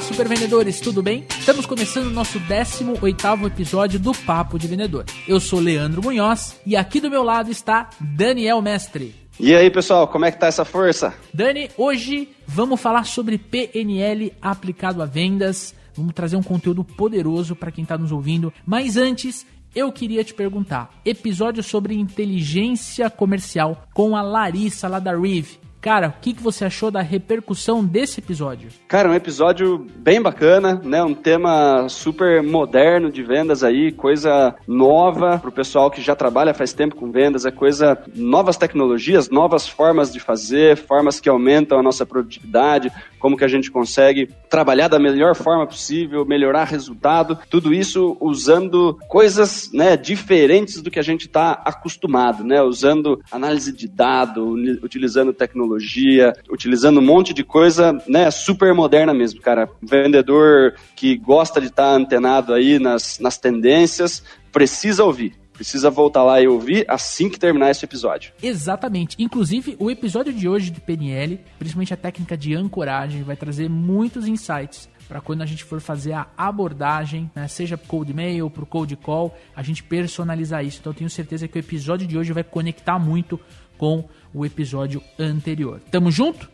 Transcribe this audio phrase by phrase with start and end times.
[0.00, 1.26] Olá, super vendedores, tudo bem?
[1.28, 5.04] Estamos começando o nosso 18º episódio do Papo de Vendedor.
[5.28, 9.14] Eu sou Leandro Munhoz e aqui do meu lado está Daniel Mestre.
[9.38, 11.12] E aí, pessoal, como é que tá essa força?
[11.34, 15.74] Dani, hoje vamos falar sobre PNL aplicado a vendas.
[15.94, 18.50] Vamos trazer um conteúdo poderoso para quem está nos ouvindo.
[18.64, 25.14] Mas antes, eu queria te perguntar: episódio sobre inteligência comercial com a Larissa lá da
[25.14, 25.58] Rive.
[25.80, 28.68] Cara, o que, que você achou da repercussão desse episódio?
[28.86, 31.02] Cara, um episódio bem bacana, né?
[31.02, 36.74] Um tema super moderno de vendas aí, coisa nova pro pessoal que já trabalha faz
[36.74, 41.82] tempo com vendas, é coisa novas tecnologias, novas formas de fazer, formas que aumentam a
[41.82, 47.72] nossa produtividade, como que a gente consegue trabalhar da melhor forma possível, melhorar resultado, tudo
[47.72, 52.60] isso usando coisas, né, diferentes do que a gente está acostumado, né?
[52.60, 59.14] Usando análise de dado, utilizando tecnologia tecnologia, utilizando um monte de coisa, né, super moderna
[59.14, 59.68] mesmo, cara.
[59.80, 66.22] Vendedor que gosta de estar tá antenado aí nas, nas tendências, precisa ouvir precisa voltar
[66.22, 68.32] lá e ouvir assim que terminar esse episódio.
[68.42, 69.14] Exatamente.
[69.18, 74.26] Inclusive, o episódio de hoje do PNL, principalmente a técnica de ancoragem, vai trazer muitos
[74.26, 78.96] insights para quando a gente for fazer a abordagem, né, seja cold mail, pro cold
[78.96, 80.78] call, a gente personalizar isso.
[80.80, 83.38] Então, tenho certeza que o episódio de hoje vai conectar muito
[83.80, 84.04] com
[84.34, 85.80] o episódio anterior.
[85.90, 86.50] Tamo junto?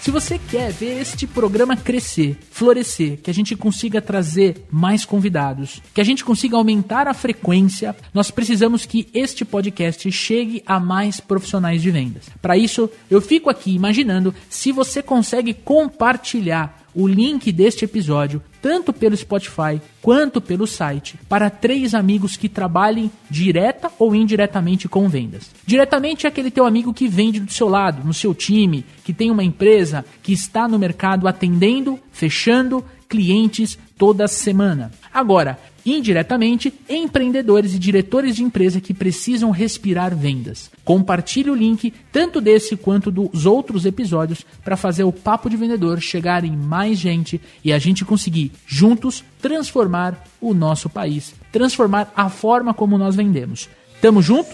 [0.00, 5.82] Se você quer ver este programa crescer, florescer, que a gente consiga trazer mais convidados,
[5.92, 11.20] que a gente consiga aumentar a frequência, nós precisamos que este podcast chegue a mais
[11.20, 12.30] profissionais de vendas.
[12.40, 18.92] Para isso, eu fico aqui imaginando se você consegue compartilhar o link deste episódio, tanto
[18.92, 25.50] pelo Spotify quanto pelo site, para três amigos que trabalhem direta ou indiretamente com vendas.
[25.66, 29.30] Diretamente é aquele teu amigo que vende do seu lado, no seu time, que tem
[29.30, 34.92] uma empresa que está no mercado atendendo, fechando clientes toda semana.
[35.12, 40.70] Agora, indiretamente, empreendedores e diretores de empresa que precisam respirar vendas.
[40.84, 46.00] Compartilhe o link, tanto desse quanto dos outros episódios, para fazer o Papo de Vendedor
[46.00, 52.28] chegar em mais gente e a gente conseguir, juntos, transformar o nosso país, transformar a
[52.28, 53.68] forma como nós vendemos.
[54.00, 54.48] Tamo junto?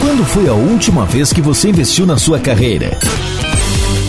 [0.00, 2.98] Quando foi a última vez que você investiu na sua carreira?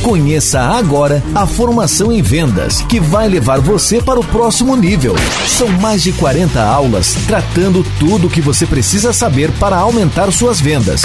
[0.03, 5.16] Conheça agora a formação em vendas, que vai levar você para o próximo nível.
[5.47, 10.59] São mais de 40 aulas tratando tudo o que você precisa saber para aumentar suas
[10.59, 11.03] vendas.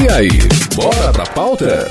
[0.02, 0.30] E aí,
[0.74, 1.90] bora pra pauta?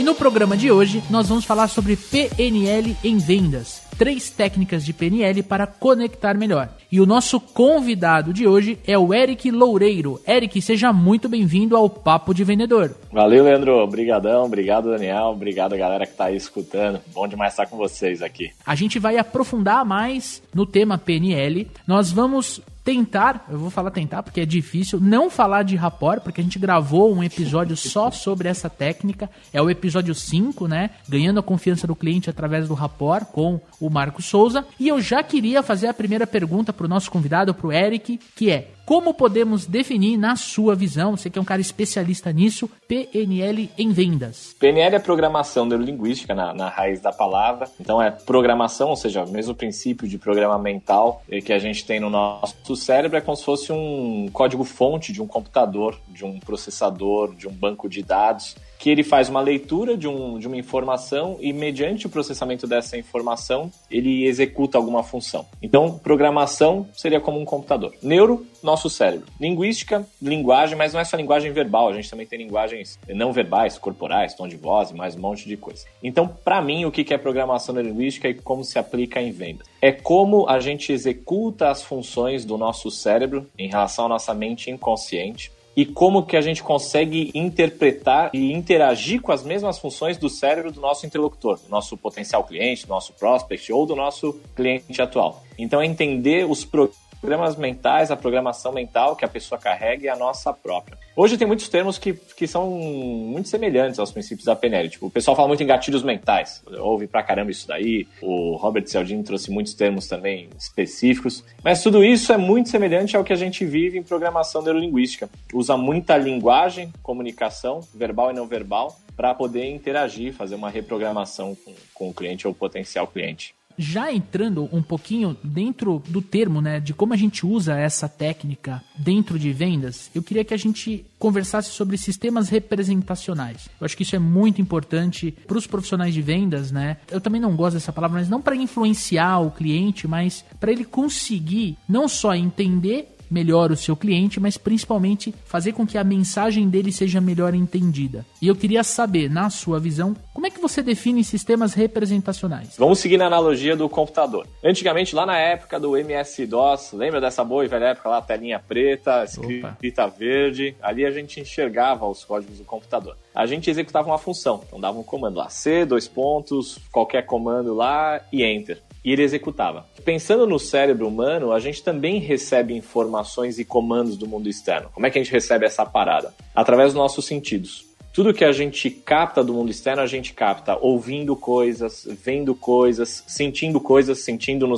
[0.00, 4.94] E no programa de hoje nós vamos falar sobre PNL em vendas três técnicas de
[4.94, 6.70] PNL para conectar melhor.
[6.90, 10.18] E o nosso convidado de hoje é o Eric Loureiro.
[10.26, 12.96] Eric, seja muito bem-vindo ao Papo de Vendedor.
[13.12, 13.76] Valeu, Leandro.
[13.76, 14.46] Obrigadão.
[14.46, 15.26] Obrigado, Daniel.
[15.26, 16.98] Obrigado, galera que está aí escutando.
[17.12, 18.50] Bom demais estar com vocês aqui.
[18.64, 21.68] A gente vai aprofundar mais no tema PNL.
[21.86, 26.40] Nós vamos tentar, eu vou falar tentar porque é difícil, não falar de rapport, porque
[26.40, 30.90] a gente gravou um episódio só sobre essa técnica, é o episódio 5, né?
[31.08, 34.64] Ganhando a confiança do cliente através do rapport com o Marco Souza.
[34.78, 38.18] E eu já queria fazer a primeira pergunta para o nosso convidado, para o Eric,
[38.34, 42.68] que é como podemos definir, na sua visão, você que é um cara especialista nisso,
[42.88, 44.54] PNL em vendas?
[44.58, 47.68] PNL é programação neurolinguística na, na raiz da palavra.
[47.80, 52.00] Então é programação, ou seja, o mesmo princípio de programa mental que a gente tem
[52.00, 57.34] no nosso cérebro é como se fosse um código-fonte de um computador, de um processador,
[57.34, 61.36] de um banco de dados que ele faz uma leitura de, um, de uma informação
[61.38, 65.46] e, mediante o processamento dessa informação, ele executa alguma função.
[65.62, 67.92] Então, programação seria como um computador.
[68.02, 69.26] Neuro, nosso cérebro.
[69.38, 73.78] Linguística, linguagem, mas não é só linguagem verbal, a gente também tem linguagens não verbais,
[73.78, 75.84] corporais, tom de voz e mais um monte de coisa.
[76.02, 79.66] Então, para mim, o que é programação neurolinguística e como se aplica em vendas?
[79.82, 84.70] É como a gente executa as funções do nosso cérebro em relação à nossa mente
[84.70, 90.28] inconsciente e como que a gente consegue interpretar e interagir com as mesmas funções do
[90.28, 95.00] cérebro do nosso interlocutor, do nosso potencial cliente, do nosso prospect ou do nosso cliente
[95.00, 95.42] atual.
[95.58, 97.09] Então é entender os programas
[97.58, 100.98] mentais, a programação mental que a pessoa carrega e a nossa própria.
[101.16, 104.88] Hoje tem muitos termos que, que são muito semelhantes aos princípios da PNL.
[104.88, 106.62] Tipo, o pessoal fala muito em gatilhos mentais.
[106.78, 108.06] Ouve pra caramba isso daí.
[108.22, 111.44] O Robert Cialdini trouxe muitos termos também específicos.
[111.62, 115.28] Mas tudo isso é muito semelhante ao que a gente vive em programação neurolinguística.
[115.52, 121.74] Usa muita linguagem, comunicação, verbal e não verbal, para poder interagir, fazer uma reprogramação com,
[121.92, 126.92] com o cliente ou potencial cliente já entrando um pouquinho dentro do termo, né, de
[126.92, 131.70] como a gente usa essa técnica dentro de vendas, eu queria que a gente conversasse
[131.70, 133.68] sobre sistemas representacionais.
[133.80, 136.98] Eu acho que isso é muito importante para os profissionais de vendas, né?
[137.10, 140.84] Eu também não gosto dessa palavra, mas não para influenciar o cliente, mas para ele
[140.84, 146.68] conseguir não só entender melhor o seu cliente, mas principalmente fazer com que a mensagem
[146.68, 148.26] dele seja melhor entendida.
[148.42, 152.74] E eu queria saber, na sua visão, como é que você define sistemas representacionais?
[152.76, 154.46] Vamos seguir na analogia do computador.
[154.64, 159.24] Antigamente, lá na época do MS-DOS, lembra dessa boa e velha época lá, telinha preta,
[159.24, 160.16] escrita Opa.
[160.18, 160.74] verde?
[160.82, 163.16] Ali a gente enxergava os códigos do computador.
[163.34, 167.74] A gente executava uma função, então dava um comando lá, C, dois pontos, qualquer comando
[167.74, 169.86] lá e Enter e ele executava.
[170.04, 174.90] Pensando no cérebro humano, a gente também recebe informações e comandos do mundo externo.
[174.92, 176.34] Como é que a gente recebe essa parada?
[176.54, 177.90] Através dos nossos sentidos.
[178.12, 183.22] Tudo que a gente capta do mundo externo, a gente capta ouvindo coisas, vendo coisas,
[183.28, 184.76] sentindo coisas, sentindo no,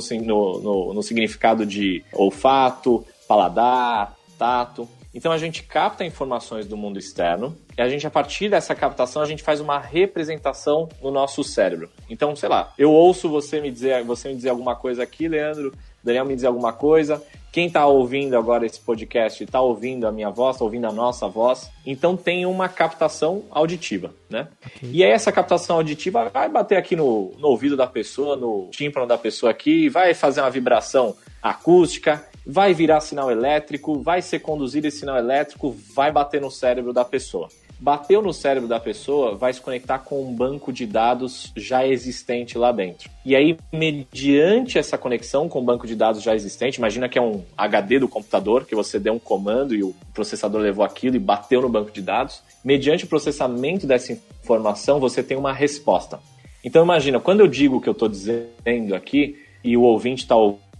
[0.61, 4.87] no, no, significado de olfato, paladar, tato.
[5.13, 9.21] Então a gente capta informações do mundo externo e a gente, a partir dessa captação,
[9.21, 11.89] a gente faz uma representação no nosso cérebro.
[12.09, 15.73] Então, sei lá, eu ouço você me dizer, você me dizer alguma coisa aqui, Leandro,
[16.03, 17.23] Daniel me dizer alguma coisa.
[17.51, 21.27] Quem está ouvindo agora esse podcast está ouvindo a minha voz, está ouvindo a nossa
[21.27, 21.69] voz.
[21.85, 24.47] Então tem uma captação auditiva, né?
[24.65, 24.89] Okay.
[24.91, 29.05] E aí essa captação auditiva vai bater aqui no, no ouvido da pessoa, no tímpano
[29.05, 34.87] da pessoa aqui, vai fazer uma vibração acústica vai virar sinal elétrico, vai ser conduzido
[34.87, 37.47] esse sinal elétrico, vai bater no cérebro da pessoa.
[37.79, 42.57] Bateu no cérebro da pessoa, vai se conectar com um banco de dados já existente
[42.57, 43.09] lá dentro.
[43.25, 47.21] E aí, mediante essa conexão com o banco de dados já existente, imagina que é
[47.21, 51.19] um HD do computador, que você deu um comando e o processador levou aquilo e
[51.19, 52.41] bateu no banco de dados.
[52.63, 56.19] Mediante o processamento dessa informação, você tem uma resposta.
[56.63, 60.37] Então, imagina, quando eu digo o que eu estou dizendo aqui e o ouvinte está
[60.37, 60.72] ouvindo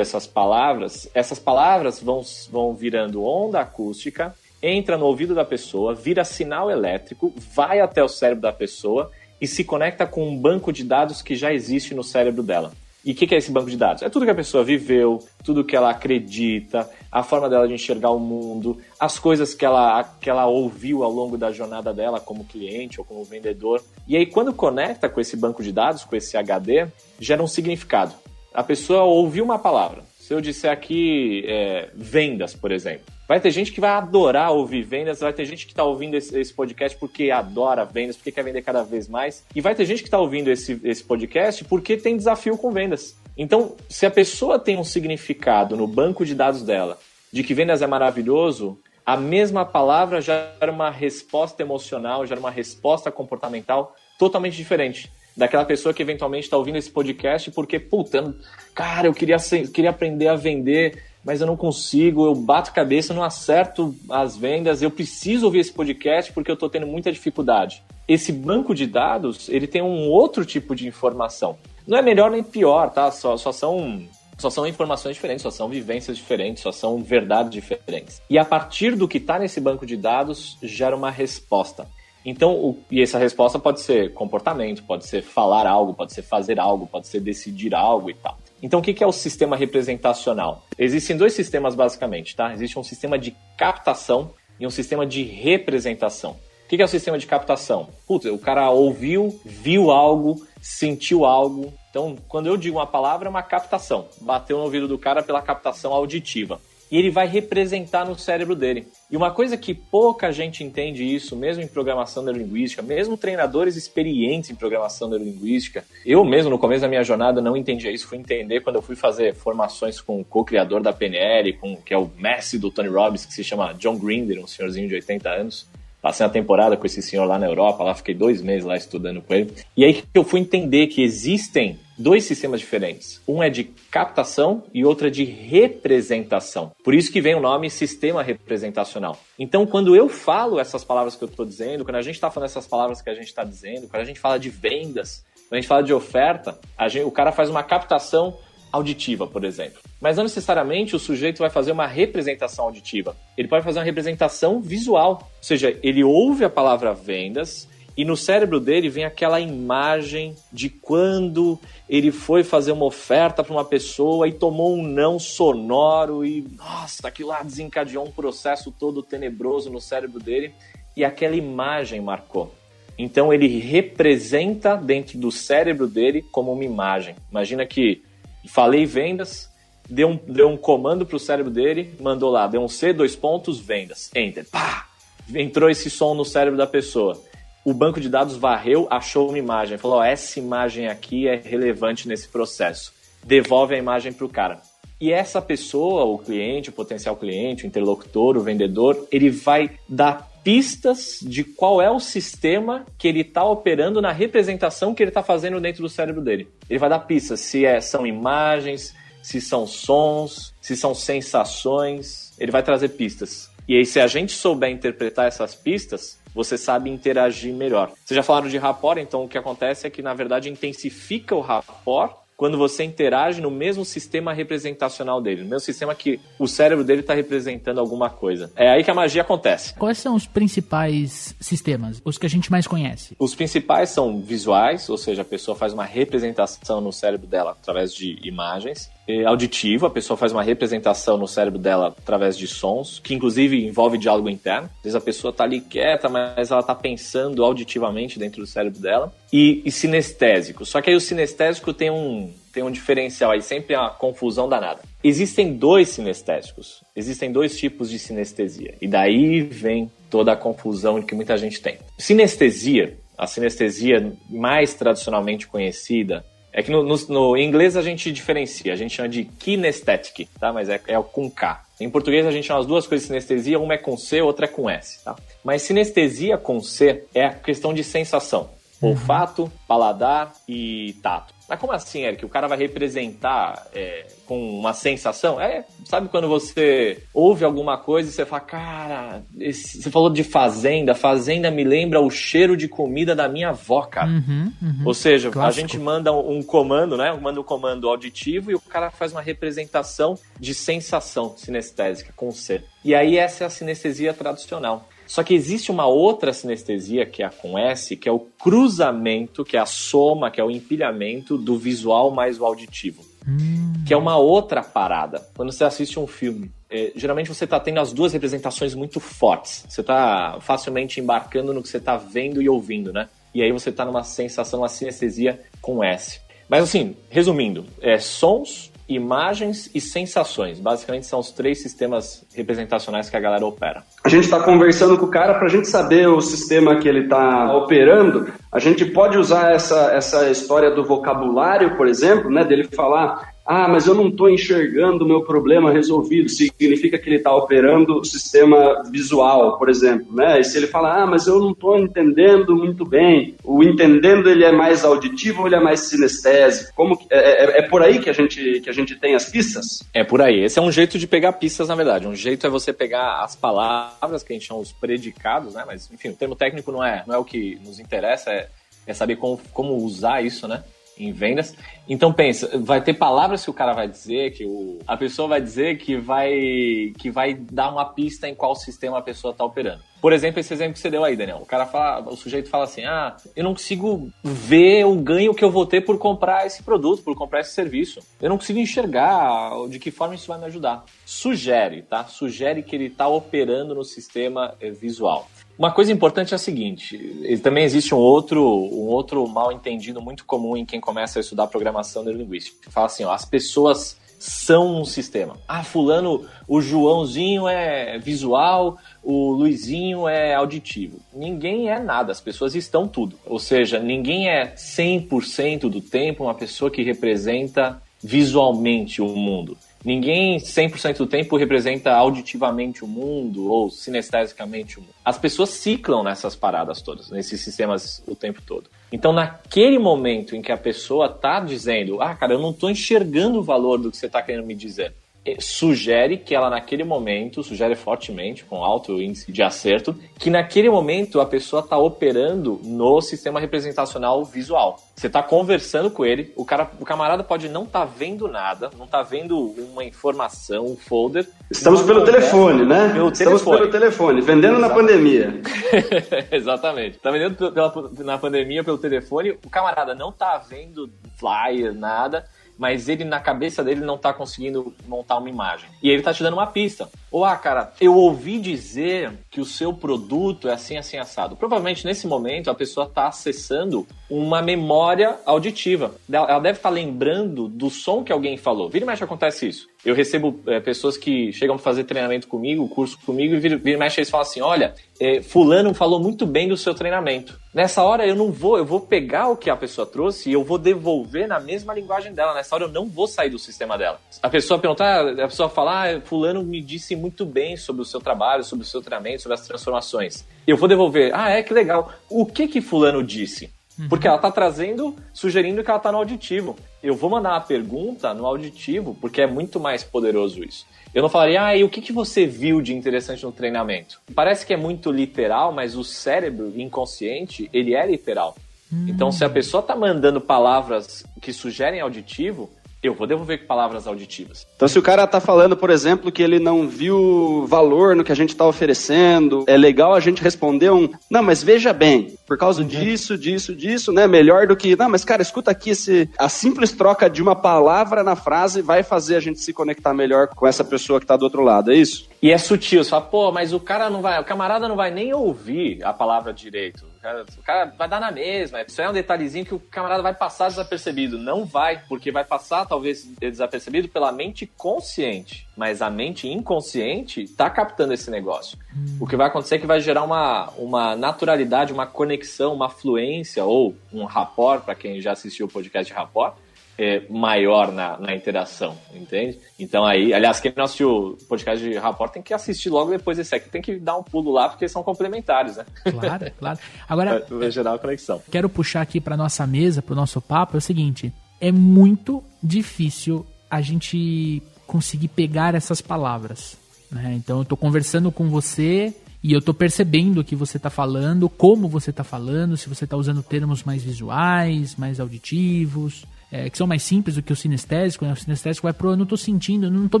[0.00, 6.24] essas palavras, essas palavras vão, vão virando onda acústica, entra no ouvido da pessoa, vira
[6.24, 9.10] sinal elétrico, vai até o cérebro da pessoa
[9.40, 12.72] e se conecta com um banco de dados que já existe no cérebro dela.
[13.04, 14.02] E o que, que, é esse banco de dados?
[14.02, 18.10] É tudo que a pessoa viveu, tudo que ela acredita, a forma dela de enxergar
[18.10, 22.46] o mundo, as coisas que ela, que ela ouviu ao longo da jornada dela como
[22.46, 23.82] cliente ou como vendedor.
[24.08, 26.86] E aí, quando conecta com esse banco de dados, com esse HD,
[27.20, 28.14] gera um significado
[28.54, 30.04] a pessoa ouviu uma palavra.
[30.16, 34.82] Se eu disser aqui é, vendas, por exemplo, vai ter gente que vai adorar ouvir
[34.82, 38.44] vendas, vai ter gente que está ouvindo esse, esse, podcast porque adora vendas, porque quer
[38.44, 41.96] vender cada vez mais, e vai ter gente que está ouvindo esse, esse podcast porque
[41.96, 43.18] tem desafio com vendas.
[43.36, 46.98] Então, se a pessoa tem um significado no banco de dados dela
[47.32, 53.10] de que vendas é maravilhoso, a mesma palavra gera uma resposta emocional, gera uma resposta
[53.10, 58.34] comportamental totalmente diferente daquela pessoa que eventualmente está ouvindo esse podcast porque, puta,
[58.74, 59.36] cara, eu queria,
[59.72, 64.82] queria aprender a vender, mas eu não consigo, eu bato cabeça, não acerto as vendas,
[64.82, 67.82] eu preciso ouvir esse podcast porque eu estou tendo muita dificuldade.
[68.06, 71.56] Esse banco de dados, ele tem um outro tipo de informação.
[71.86, 73.10] Não é melhor nem pior, tá?
[73.10, 78.20] Só, só são só são informações diferentes, só são vivências diferentes, só são verdades diferentes.
[78.28, 81.86] E a partir do que está nesse banco de dados, gera uma resposta.
[82.24, 86.58] Então, o, e essa resposta pode ser comportamento, pode ser falar algo, pode ser fazer
[86.58, 88.38] algo, pode ser decidir algo e tal.
[88.62, 90.64] Então, o que é o sistema representacional?
[90.78, 92.52] Existem dois sistemas basicamente, tá?
[92.52, 96.36] Existe um sistema de captação e um sistema de representação.
[96.64, 97.90] O que é o sistema de captação?
[98.06, 101.74] Putz, o cara ouviu, viu algo, sentiu algo.
[101.90, 104.08] Então, quando eu digo uma palavra, é uma captação.
[104.22, 106.58] Bateu no ouvido do cara pela captação auditiva.
[106.94, 108.86] E ele vai representar no cérebro dele.
[109.10, 114.50] E uma coisa que pouca gente entende isso, mesmo em programação neurolinguística, mesmo treinadores experientes
[114.50, 118.60] em programação neurolinguística, eu mesmo no começo da minha jornada não entendia isso, fui entender
[118.60, 122.60] quando eu fui fazer formações com o co-criador da PNL, com, que é o mestre
[122.60, 125.66] do Tony Robbins, que se chama John Grinder, um senhorzinho de 80 anos.
[126.04, 129.22] Passei uma temporada com esse senhor lá na Europa, lá fiquei dois meses lá estudando
[129.22, 129.54] com ele.
[129.74, 133.22] E aí que eu fui entender que existem dois sistemas diferentes.
[133.26, 136.72] Um é de captação e outro é de representação.
[136.84, 139.18] Por isso que vem o nome sistema representacional.
[139.38, 142.50] Então, quando eu falo essas palavras que eu estou dizendo, quando a gente está falando
[142.50, 145.56] essas palavras que a gente está dizendo, quando a gente fala de vendas, quando a
[145.56, 148.36] gente fala de oferta, gente, o cara faz uma captação
[148.74, 149.80] auditiva, por exemplo.
[150.00, 153.16] Mas não necessariamente o sujeito vai fazer uma representação auditiva.
[153.38, 155.20] Ele pode fazer uma representação visual.
[155.22, 160.68] Ou seja, ele ouve a palavra vendas e no cérebro dele vem aquela imagem de
[160.68, 166.44] quando ele foi fazer uma oferta para uma pessoa e tomou um não sonoro e,
[166.56, 170.52] nossa, aquilo lá desencadeou um processo todo tenebroso no cérebro dele
[170.96, 172.52] e aquela imagem marcou.
[172.98, 177.14] Então ele representa dentro do cérebro dele como uma imagem.
[177.30, 178.02] Imagina que
[178.46, 179.50] falei vendas,
[179.88, 183.16] deu um, deu um comando para o cérebro dele, mandou lá, deu um C, dois
[183.16, 184.88] pontos, vendas, enter, pá!
[185.34, 187.18] Entrou esse som no cérebro da pessoa.
[187.64, 192.28] O banco de dados varreu, achou uma imagem, falou: essa imagem aqui é relevante nesse
[192.28, 192.92] processo.
[193.24, 194.60] Devolve a imagem para o cara.
[195.00, 200.30] E essa pessoa, o cliente, o potencial cliente, o interlocutor, o vendedor, ele vai dar
[200.44, 205.22] pistas de qual é o sistema que ele está operando na representação que ele está
[205.22, 206.48] fazendo dentro do cérebro dele.
[206.68, 212.34] Ele vai dar pistas se é, são imagens, se são sons, se são sensações.
[212.38, 213.50] Ele vai trazer pistas.
[213.66, 217.92] E aí, se a gente souber interpretar essas pistas, você sabe interagir melhor.
[218.04, 221.40] Vocês já falaram de rapport, então o que acontece é que, na verdade, intensifica o
[221.40, 226.84] rapport quando você interage no mesmo sistema representacional dele, no mesmo sistema que o cérebro
[226.84, 228.50] dele está representando alguma coisa.
[228.56, 229.74] É aí que a magia acontece.
[229.74, 233.14] Quais são os principais sistemas, os que a gente mais conhece?
[233.18, 237.94] Os principais são visuais, ou seja, a pessoa faz uma representação no cérebro dela através
[237.94, 238.90] de imagens
[239.26, 243.98] auditivo, a pessoa faz uma representação no cérebro dela através de sons, que inclusive envolve
[243.98, 244.70] diálogo interno.
[244.78, 248.80] Às vezes a pessoa está ali quieta, mas ela está pensando auditivamente dentro do cérebro
[248.80, 249.12] dela.
[249.32, 250.64] E, e sinestésico.
[250.64, 254.48] Só que aí o sinestésico tem um, tem um diferencial aí, sempre é uma confusão
[254.48, 254.80] danada.
[255.02, 258.74] Existem dois sinestésicos, existem dois tipos de sinestesia.
[258.80, 261.78] E daí vem toda a confusão que muita gente tem.
[261.98, 268.72] Sinestesia, a sinestesia mais tradicionalmente conhecida, é que no, no, no, inglês a gente diferencia,
[268.72, 270.52] a gente chama de kinesthetic, tá?
[270.52, 271.64] Mas é, é com K.
[271.80, 274.46] Em português a gente chama as duas coisas de sinestesia, uma é com C, outra
[274.46, 275.16] é com S, tá?
[275.42, 278.50] Mas sinestesia com C é a questão de sensação.
[278.80, 281.33] Olfato, paladar e tato.
[281.48, 282.24] Mas como assim, Eric?
[282.24, 285.40] O cara vai representar é, com uma sensação?
[285.40, 290.24] É, sabe quando você ouve alguma coisa e você fala, cara, esse, você falou de
[290.24, 294.08] fazenda, fazenda me lembra o cheiro de comida da minha avó, cara.
[294.08, 294.82] Uhum, uhum.
[294.86, 295.58] Ou seja, Clássico.
[295.58, 297.12] a gente manda um comando, né?
[297.20, 302.62] Manda um comando auditivo e o cara faz uma representação de sensação sinestésica com C.
[302.82, 304.88] E aí essa é a sinestesia tradicional.
[305.06, 309.44] Só que existe uma outra sinestesia, que é a com S, que é o cruzamento,
[309.44, 313.04] que é a soma, que é o empilhamento do visual mais o auditivo.
[313.26, 313.84] Hum.
[313.86, 315.26] Que é uma outra parada.
[315.34, 319.64] Quando você assiste um filme, é, geralmente você está tendo as duas representações muito fortes.
[319.68, 323.08] Você está facilmente embarcando no que você está vendo e ouvindo, né?
[323.34, 326.20] E aí você está numa sensação, uma sinestesia com S.
[326.48, 330.60] Mas assim, resumindo, é sons, imagens e sensações.
[330.60, 333.82] Basicamente são os três sistemas representacionais que a galera opera.
[334.04, 337.04] A gente está conversando com o cara para a gente saber o sistema que ele
[337.04, 338.32] está operando.
[338.52, 343.68] A gente pode usar essa, essa história do vocabulário, por exemplo, né, dele falar ah,
[343.68, 346.30] mas eu não estou enxergando o meu problema resolvido.
[346.30, 350.14] Significa que ele está operando o sistema visual, por exemplo.
[350.14, 350.40] Né?
[350.40, 353.34] E se ele fala, ah, mas eu não estou entendendo muito bem.
[353.44, 356.72] O entendendo ele é mais auditivo ou ele é mais sinestésico?
[356.74, 359.84] Como é, é, é, por aí que a, gente, que a gente tem as pistas?
[359.92, 360.42] É por aí.
[360.42, 362.08] Esse é um jeito de pegar pistas, na verdade.
[362.08, 365.64] Um jeito é você pegar as palavras, que a gente chama os predicados, né?
[365.66, 368.48] Mas, enfim, o termo técnico não é, não é o que nos interessa, é,
[368.86, 370.64] é saber como, como usar isso, né?
[370.98, 371.54] Em vendas.
[371.88, 375.40] Então pensa, vai ter palavras que o cara vai dizer, que o, a pessoa vai
[375.40, 379.82] dizer que vai que vai dar uma pista em qual sistema a pessoa está operando.
[380.00, 381.38] Por exemplo, esse exemplo que você deu aí, Daniel.
[381.38, 385.42] O cara fala, o sujeito fala assim: "Ah, eu não consigo ver o ganho que
[385.42, 388.00] eu vou ter por comprar esse produto, por comprar esse serviço.
[388.20, 392.04] Eu não consigo enxergar de que forma isso vai me ajudar." Sugere, tá?
[392.04, 395.26] Sugere que ele está operando no sistema eh, visual.
[395.56, 400.24] Uma coisa importante é a seguinte: também existe um outro, um outro mal entendido muito
[400.24, 402.70] comum em quem começa a estudar programação neurolinguística.
[402.70, 405.36] Fala assim: ó, as pessoas são um sistema.
[405.46, 410.98] Ah, fulano, o Joãozinho é visual, o Luizinho é auditivo.
[411.12, 413.18] Ninguém é nada, as pessoas estão tudo.
[413.26, 419.56] Ou seja, ninguém é 100% do tempo uma pessoa que representa visualmente o mundo.
[419.84, 424.94] Ninguém 100% do tempo representa auditivamente o mundo ou sinestesicamente o mundo.
[425.04, 428.70] As pessoas ciclam nessas paradas todas, nesses sistemas o tempo todo.
[428.90, 433.40] Então, naquele momento em que a pessoa está dizendo, ah, cara, eu não estou enxergando
[433.40, 434.94] o valor do que você está querendo me dizer,
[435.38, 441.20] sugere que ela naquele momento, sugere fortemente, com alto índice de acerto, que naquele momento
[441.20, 444.78] a pessoa está operando no sistema representacional visual.
[444.94, 448.70] Você está conversando com ele, o, cara, o camarada pode não estar tá vendo nada,
[448.76, 449.38] não estar tá vendo
[449.72, 451.26] uma informação, um folder.
[451.50, 452.90] Estamos pelo telefone, né?
[452.92, 453.58] Pelo Estamos telefone.
[453.58, 454.68] pelo telefone, vendendo Exatamente.
[454.68, 455.42] na pandemia.
[456.30, 456.96] Exatamente.
[456.96, 462.24] Está vendendo pela, na pandemia pelo telefone, o camarada não está vendo flyer, nada
[462.58, 465.68] mas ele na cabeça dele não tá conseguindo montar uma imagem.
[465.82, 466.88] E ele tá te dando uma pista.
[467.10, 471.36] Ou, ah, cara, eu ouvi dizer que o seu produto é assim, assim, assado.
[471.36, 475.94] Provavelmente nesse momento a pessoa tá acessando uma memória auditiva.
[476.10, 478.68] Ela deve estar tá lembrando do som que alguém falou.
[478.68, 479.73] Vira e mexe acontece isso.
[479.84, 483.76] Eu recebo é, pessoas que chegam para fazer treinamento comigo, curso comigo, e vira, vira
[483.76, 487.38] e mexe eles falam assim: olha, é, Fulano falou muito bem do seu treinamento.
[487.52, 490.42] Nessa hora eu não vou, eu vou pegar o que a pessoa trouxe e eu
[490.42, 492.34] vou devolver na mesma linguagem dela.
[492.34, 494.00] Nessa hora eu não vou sair do sistema dela.
[494.22, 498.00] A pessoa perguntar, a pessoa falar, ah, Fulano me disse muito bem sobre o seu
[498.00, 500.26] trabalho, sobre o seu treinamento, sobre as transformações.
[500.46, 501.92] Eu vou devolver, ah, é que legal.
[502.08, 503.52] O que que Fulano disse?
[503.78, 503.88] Uhum.
[503.88, 506.56] Porque ela está trazendo, sugerindo que ela está no auditivo.
[506.82, 510.66] Eu vou mandar uma pergunta no auditivo, porque é muito mais poderoso isso.
[510.94, 514.00] Eu não falaria, ah, e o que, que você viu de interessante no treinamento?
[514.14, 518.36] Parece que é muito literal, mas o cérebro inconsciente, ele é literal.
[518.70, 518.86] Uhum.
[518.88, 522.48] Então, se a pessoa está mandando palavras que sugerem auditivo,
[522.88, 524.46] eu vou devolver com palavras auditivas.
[524.56, 528.12] Então, se o cara está falando, por exemplo, que ele não viu valor no que
[528.12, 532.38] a gente está oferecendo, é legal a gente responder um, não, mas veja bem, por
[532.38, 532.68] causa uhum.
[532.68, 534.06] disso, disso, disso, né?
[534.06, 538.02] Melhor do que, não, mas cara, escuta aqui, esse, a simples troca de uma palavra
[538.02, 541.24] na frase vai fazer a gente se conectar melhor com essa pessoa que está do
[541.24, 542.08] outro lado, é isso?
[542.22, 544.90] E é sutil, você fala, pô, mas o cara não vai, o camarada não vai
[544.90, 546.93] nem ouvir a palavra direito.
[547.04, 548.62] O cara, o cara vai dar na mesma.
[548.62, 551.18] Isso é um detalhezinho que o camarada vai passar desapercebido.
[551.18, 555.46] Não vai, porque vai passar talvez desapercebido pela mente consciente.
[555.54, 558.58] Mas a mente inconsciente tá captando esse negócio.
[558.74, 558.98] Hum.
[559.00, 563.44] O que vai acontecer é que vai gerar uma, uma naturalidade, uma conexão, uma fluência
[563.44, 566.34] ou um rapport, para quem já assistiu o podcast de rapport,
[566.78, 569.38] é, maior na, na interação, entende?
[569.58, 573.16] Então aí, aliás, quem não assistiu o podcast de Rapport tem que assistir logo depois
[573.16, 575.64] desse aqui, tem que dar um pulo lá, porque são complementares, né?
[575.84, 576.58] Claro, claro.
[576.88, 578.20] Agora, vai gerar a conexão.
[578.30, 582.22] Quero puxar aqui para nossa mesa, para o nosso papo, é o seguinte, é muito
[582.42, 586.56] difícil a gente conseguir pegar essas palavras,
[586.90, 587.14] né?
[587.16, 591.28] Então eu estou conversando com você e eu estou percebendo o que você está falando,
[591.28, 596.58] como você está falando, se você está usando termos mais visuais, mais auditivos, é, que
[596.58, 598.12] são mais simples do que o sinestésico, né?
[598.12, 600.00] O sinestésico vai pro eu não tô sentindo, eu não tô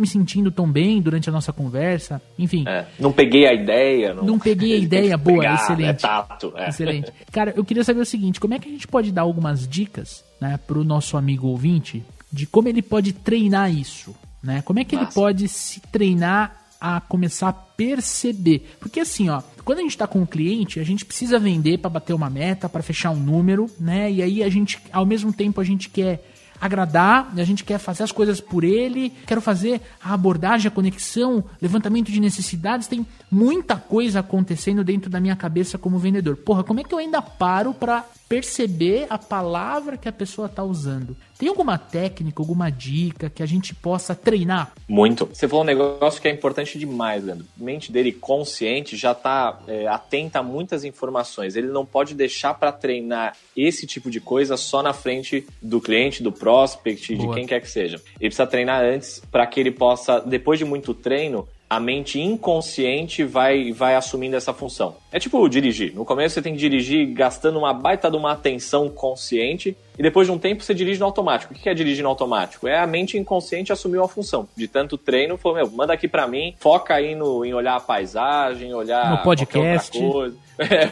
[0.00, 2.20] me sentindo tão bem durante a nossa conversa.
[2.36, 2.64] Enfim.
[2.66, 4.12] É, não peguei a ideia.
[4.12, 5.88] Não, não peguei a ideia, boa, pegar, excelente.
[5.90, 6.68] É tato, é.
[6.70, 7.12] Excelente.
[7.30, 10.24] Cara, eu queria saber o seguinte, como é que a gente pode dar algumas dicas,
[10.40, 14.60] né, pro nosso amigo ouvinte de como ele pode treinar isso, né?
[14.62, 15.06] Como é que Nossa.
[15.06, 18.76] ele pode se treinar a começar a perceber.
[18.78, 21.88] Porque assim, ó, quando a gente está com um cliente, a gente precisa vender para
[21.88, 24.12] bater uma meta, para fechar um número, né?
[24.12, 26.22] E aí a gente, ao mesmo tempo, a gente quer
[26.60, 31.42] agradar, a gente quer fazer as coisas por ele, quero fazer a abordagem, a conexão,
[31.60, 36.36] levantamento de necessidades, tem muita coisa acontecendo dentro da minha cabeça como vendedor.
[36.36, 40.62] Porra, como é que eu ainda paro para perceber a palavra que a pessoa está
[40.62, 41.16] usando?
[41.38, 44.72] Tem alguma técnica, alguma dica que a gente possa treinar?
[44.88, 45.26] Muito.
[45.26, 47.44] Você falou um negócio que é importante demais, Leandro.
[47.60, 51.56] A mente dele consciente já está é, atenta a muitas informações.
[51.56, 56.22] Ele não pode deixar para treinar esse tipo de coisa só na frente do cliente,
[56.22, 57.28] do prospect, Boa.
[57.28, 57.96] de quem quer que seja.
[58.20, 63.24] Ele precisa treinar antes para que ele possa, depois de muito treino, a mente inconsciente
[63.24, 64.96] vai, vai assumindo essa função.
[65.10, 65.94] É tipo dirigir.
[65.94, 70.26] No começo você tem que dirigir gastando uma baita de uma atenção consciente e depois
[70.26, 71.54] de um tempo você dirige no automático.
[71.54, 72.66] O que é dirigir no automático?
[72.66, 74.48] É a mente inconsciente assumiu a função.
[74.56, 77.80] De tanto treino, falou, meu, manda aqui para mim, foca aí no, em olhar a
[77.80, 79.98] paisagem, olhar no podcast.
[79.98, 80.44] coisa.
[80.56, 80.86] É,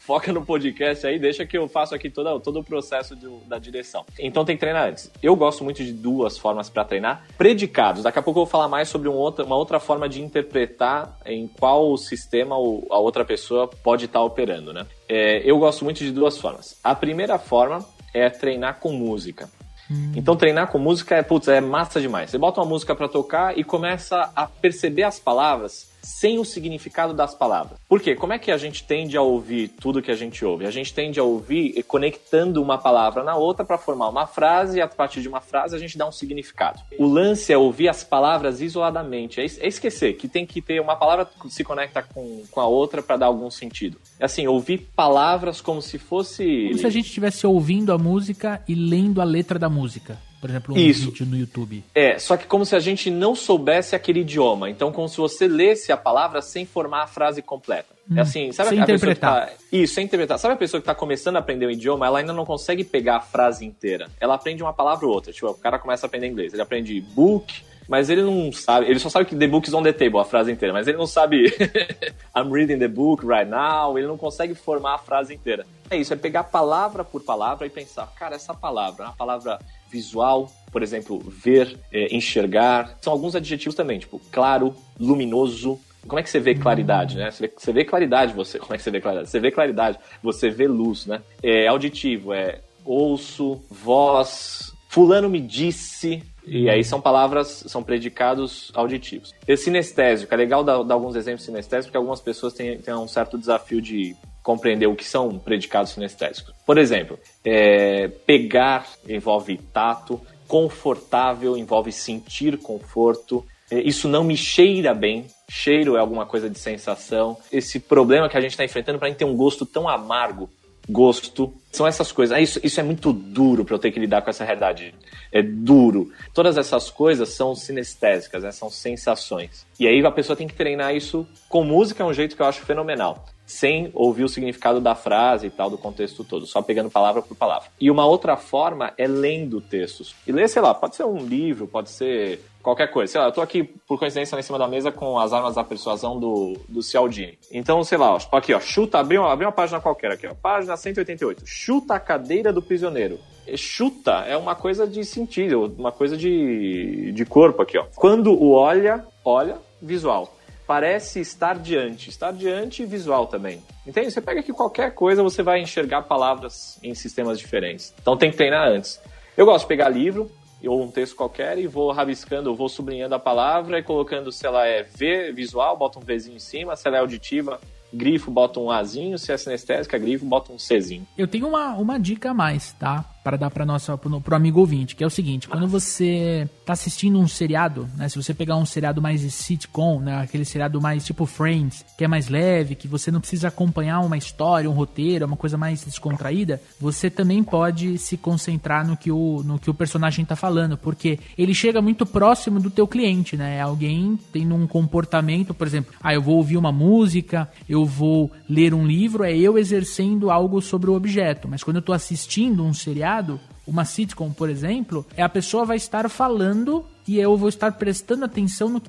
[0.00, 3.60] foca no podcast aí, deixa que eu faço aqui todo, todo o processo de, da
[3.60, 4.04] direção.
[4.18, 5.08] Então tem que treinar antes.
[5.22, 7.24] Eu gosto muito de duas formas para treinar.
[7.38, 8.02] Predicados.
[8.02, 11.16] Daqui a pouco eu vou falar mais sobre um outra, uma outra forma de interpretar
[11.24, 14.84] em qual sistema a outra pessoa pode estar tá operando, né?
[15.08, 16.78] É, eu gosto muito de duas formas.
[16.82, 19.50] A primeira forma é treinar com música.
[19.90, 20.12] Hum.
[20.16, 22.30] Então treinar com música é, putz, é massa demais.
[22.30, 27.14] Você bota uma música para tocar e começa a perceber as palavras sem o significado
[27.14, 27.78] das palavras.
[27.88, 28.14] Por quê?
[28.14, 30.66] Como é que a gente tende a ouvir tudo que a gente ouve?
[30.66, 34.80] A gente tende a ouvir conectando uma palavra na outra para formar uma frase e
[34.80, 36.80] a partir de uma frase a gente dá um significado.
[36.98, 40.96] O lance é ouvir as palavras isoladamente, é, é esquecer que tem que ter uma
[40.96, 43.98] palavra que se conecta com, com a outra para dar algum sentido.
[44.20, 46.66] É assim, ouvir palavras como se fosse...
[46.68, 50.50] Como se a gente estivesse ouvindo a música e lendo a letra da música por
[50.50, 51.10] exemplo, um Isso.
[51.10, 51.82] vídeo no YouTube.
[51.94, 54.68] É, só que como se a gente não soubesse aquele idioma.
[54.68, 57.94] Então, como se você lesse a palavra sem formar a frase completa.
[57.94, 59.46] É hum, é assim, sabe sem a interpretar.
[59.46, 59.52] Tá...
[59.72, 60.38] Isso, sem interpretar.
[60.38, 63.16] Sabe a pessoa que está começando a aprender um idioma, ela ainda não consegue pegar
[63.16, 64.06] a frase inteira.
[64.20, 65.32] Ela aprende uma palavra ou outra.
[65.32, 66.52] Tipo, o cara começa a aprender inglês.
[66.52, 69.82] Ele aprende book, mas ele não sabe, ele só sabe que the book is on
[69.82, 71.46] the table, a frase inteira, mas ele não sabe
[72.36, 75.66] I'm reading the book right now, ele não consegue formar a frase inteira.
[75.90, 79.58] É isso, é pegar palavra por palavra e pensar, cara, essa palavra, uma palavra
[79.90, 82.96] visual, por exemplo, ver, é, enxergar.
[83.00, 85.78] São alguns adjetivos também, tipo claro, luminoso.
[86.06, 87.30] Como é que você vê claridade, né?
[87.30, 88.58] Você vê, você vê claridade, você.
[88.58, 89.30] Como é que você vê claridade?
[89.30, 91.22] Você vê claridade, você vê luz, né?
[91.42, 99.34] É auditivo, é ouço, voz, fulano me disse, e aí são palavras, são predicados auditivos.
[99.46, 103.08] Esse sinestésico, é legal dar, dar alguns exemplos sinestésicos, porque algumas pessoas têm, têm um
[103.08, 106.54] certo desafio de compreender o que são predicados sinestésicos.
[106.66, 114.94] Por exemplo, é, pegar envolve tato, confortável envolve sentir conforto, é, isso não me cheira
[114.94, 115.26] bem.
[115.48, 117.36] Cheiro é alguma coisa de sensação.
[117.50, 120.50] Esse problema que a gente está enfrentando para ter um gosto tão amargo
[120.88, 121.52] gosto.
[121.72, 122.36] São essas coisas.
[122.36, 124.94] Ah, isso, isso é muito duro para eu ter que lidar com essa realidade.
[125.32, 126.12] É duro.
[126.32, 128.52] Todas essas coisas são sinestésicas, né?
[128.52, 129.66] são sensações.
[129.78, 132.46] E aí a pessoa tem que treinar isso com música, é um jeito que eu
[132.46, 136.90] acho fenomenal sem ouvir o significado da frase e tal, do contexto todo, só pegando
[136.90, 137.68] palavra por palavra.
[137.80, 140.14] E uma outra forma é lendo textos.
[140.26, 143.12] E ler, sei lá, pode ser um livro, pode ser qualquer coisa.
[143.12, 145.54] Sei lá, eu tô aqui, por coincidência, lá em cima da mesa com as armas
[145.54, 147.38] da persuasão do, do Cialdini.
[147.52, 150.34] Então, sei lá, ó, aqui, ó, chuta, abri uma, abri uma página qualquer aqui, ó,
[150.34, 151.42] página 188.
[151.44, 153.18] Chuta a cadeira do prisioneiro.
[153.56, 157.84] Chuta é uma coisa de sentido, uma coisa de, de corpo aqui, ó.
[157.94, 160.34] Quando o olha, olha, visual
[160.66, 162.10] parece estar diante.
[162.10, 163.62] Estar diante visual também.
[163.86, 164.10] Entende?
[164.10, 167.94] Você pega aqui qualquer coisa, você vai enxergar palavras em sistemas diferentes.
[168.00, 169.00] Então tem que treinar antes.
[169.36, 170.30] Eu gosto de pegar livro
[170.66, 174.66] ou um texto qualquer e vou rabiscando, vou sublinhando a palavra e colocando se ela
[174.66, 177.60] é V, visual, bota um Vzinho em cima, se ela é auditiva,
[177.92, 181.06] grifo, bota um Azinho, se é sinestésica, grifo, bota um Czinho.
[181.16, 183.04] Eu tenho uma, uma dica a mais, tá?
[183.24, 187.18] Para dar para nossa pro, amigo ouvinte, que é o seguinte, quando você tá assistindo
[187.18, 191.24] um seriado, né, se você pegar um seriado mais sitcom, né, aquele seriado mais tipo
[191.24, 195.38] Friends, que é mais leve, que você não precisa acompanhar uma história, um roteiro, uma
[195.38, 200.24] coisa mais descontraída, você também pode se concentrar no que o no que o personagem
[200.24, 203.56] tá falando, porque ele chega muito próximo do teu cliente, né?
[203.56, 208.30] É alguém tendo um comportamento, por exemplo, ah, eu vou ouvir uma música, eu vou
[208.48, 212.62] ler um livro, é eu exercendo algo sobre o objeto, mas quando eu tô assistindo
[212.62, 217.36] um seriado seriado, uma sitcom, por exemplo, é a pessoa vai estar falando e eu
[217.36, 218.82] vou estar prestando atenção no,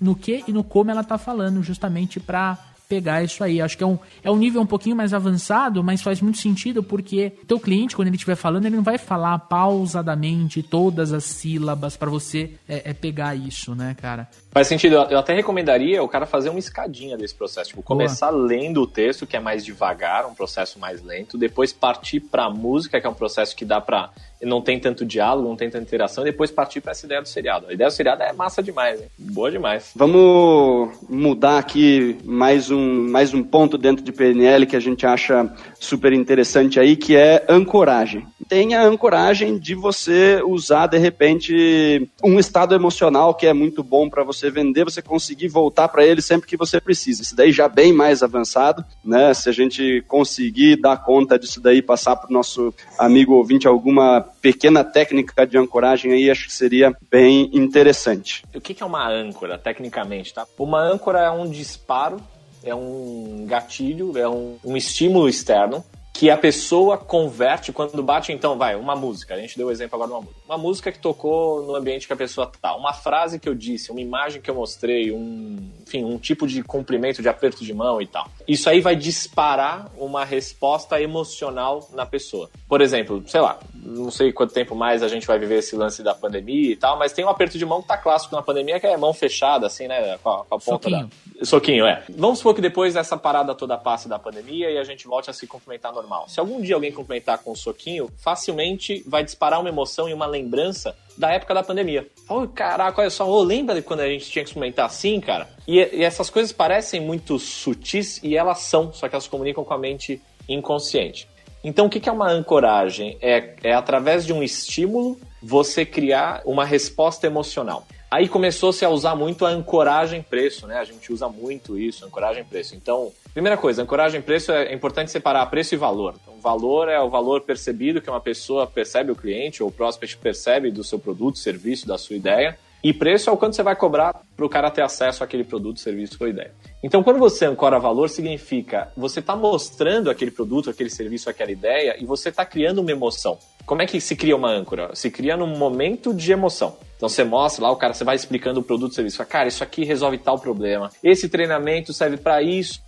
[0.00, 2.58] no que e no como ela está falando, justamente para
[2.90, 3.62] pegar isso aí.
[3.62, 6.82] Acho que é um, é um nível um pouquinho mais avançado, mas faz muito sentido
[6.82, 11.96] porque teu cliente, quando ele estiver falando, ele não vai falar pausadamente todas as sílabas
[11.96, 14.28] para você é, é, pegar isso, né, cara?
[14.50, 14.96] Faz sentido.
[15.08, 17.70] Eu até recomendaria o cara fazer uma escadinha desse processo.
[17.70, 18.46] Tipo, começar Boa.
[18.46, 22.50] lendo o texto, que é mais devagar, um processo mais lento, depois partir para a
[22.50, 24.10] música, que é um processo que dá para
[24.42, 27.28] não tem tanto diálogo, não tem tanta interação, e depois partir para essa ideia do
[27.28, 27.66] seriado.
[27.68, 29.06] A ideia do seriado é massa demais, hein?
[29.18, 29.92] boa demais.
[29.94, 35.50] Vamos mudar aqui mais um, mais um ponto dentro de PNL que a gente acha
[35.78, 38.26] super interessante aí, que é ancoragem.
[38.48, 44.08] Tem a ancoragem de você usar, de repente, um estado emocional que é muito bom
[44.08, 47.22] para você vender, você conseguir voltar para ele sempre que você precisa.
[47.22, 49.32] Isso daí já bem mais avançado, né?
[49.34, 54.29] Se a gente conseguir dar conta disso daí, passar para o nosso amigo ouvinte alguma
[54.40, 58.44] pequena técnica de ancoragem aí, acho que seria bem interessante.
[58.54, 60.46] O que é uma âncora, tecnicamente, tá?
[60.58, 62.20] Uma âncora é um disparo,
[62.62, 65.84] é um gatilho, é um, um estímulo externo
[66.20, 69.34] que a pessoa converte quando bate, então, vai, uma música.
[69.34, 70.40] A gente deu o exemplo agora de uma música.
[70.46, 72.76] Uma música que tocou no ambiente que a pessoa tá.
[72.76, 76.62] Uma frase que eu disse, uma imagem que eu mostrei, um, enfim, um tipo de
[76.62, 78.28] cumprimento, de aperto de mão e tal.
[78.46, 82.50] Isso aí vai disparar uma resposta emocional na pessoa.
[82.68, 86.02] Por exemplo, sei lá, não sei quanto tempo mais a gente vai viver esse lance
[86.02, 88.78] da pandemia e tal, mas tem um aperto de mão que tá clássico na pandemia,
[88.78, 90.18] que é mão fechada, assim, né?
[90.22, 91.08] Com a, com a ponta da
[91.42, 92.02] Soquinho, é.
[92.08, 95.32] Vamos supor que depois essa parada toda passe da pandemia e a gente volte a
[95.32, 96.28] se cumprimentar normal.
[96.28, 100.26] Se algum dia alguém cumprimentar com o soquinho, facilmente vai disparar uma emoção e uma
[100.26, 102.06] lembrança da época da pandemia.
[102.28, 105.48] Oh, caraca, olha só, oh, lembra quando a gente tinha que cumprimentar assim, cara?
[105.66, 109.74] E, e essas coisas parecem muito sutis e elas são, só que elas comunicam com
[109.74, 111.26] a mente inconsciente.
[111.62, 113.18] Então, o que é uma ancoragem?
[113.20, 117.86] É, é através de um estímulo você criar uma resposta emocional.
[118.10, 120.78] Aí começou-se a usar muito a ancoragem preço, né?
[120.78, 122.74] A gente usa muito isso, ancoragem preço.
[122.74, 126.16] Então, primeira coisa, ancoragem preço é importante separar preço e valor.
[126.20, 130.16] Então, valor é o valor percebido que uma pessoa percebe o cliente ou o prospect
[130.16, 132.58] percebe do seu produto, serviço, da sua ideia.
[132.82, 135.80] E preço é o quanto você vai cobrar para o cara ter acesso àquele produto,
[135.80, 136.52] serviço ou ideia.
[136.82, 141.96] Então, quando você ancora valor, significa você está mostrando aquele produto, aquele serviço, aquela ideia
[142.00, 143.38] e você está criando uma emoção.
[143.66, 144.94] Como é que se cria uma âncora?
[144.94, 146.76] Se cria num momento de emoção.
[146.96, 149.18] Então você mostra lá, o cara, você vai explicando o produto, o serviço.
[149.18, 150.90] Fala, cara, isso aqui resolve tal problema.
[151.02, 152.80] Esse treinamento serve para isso,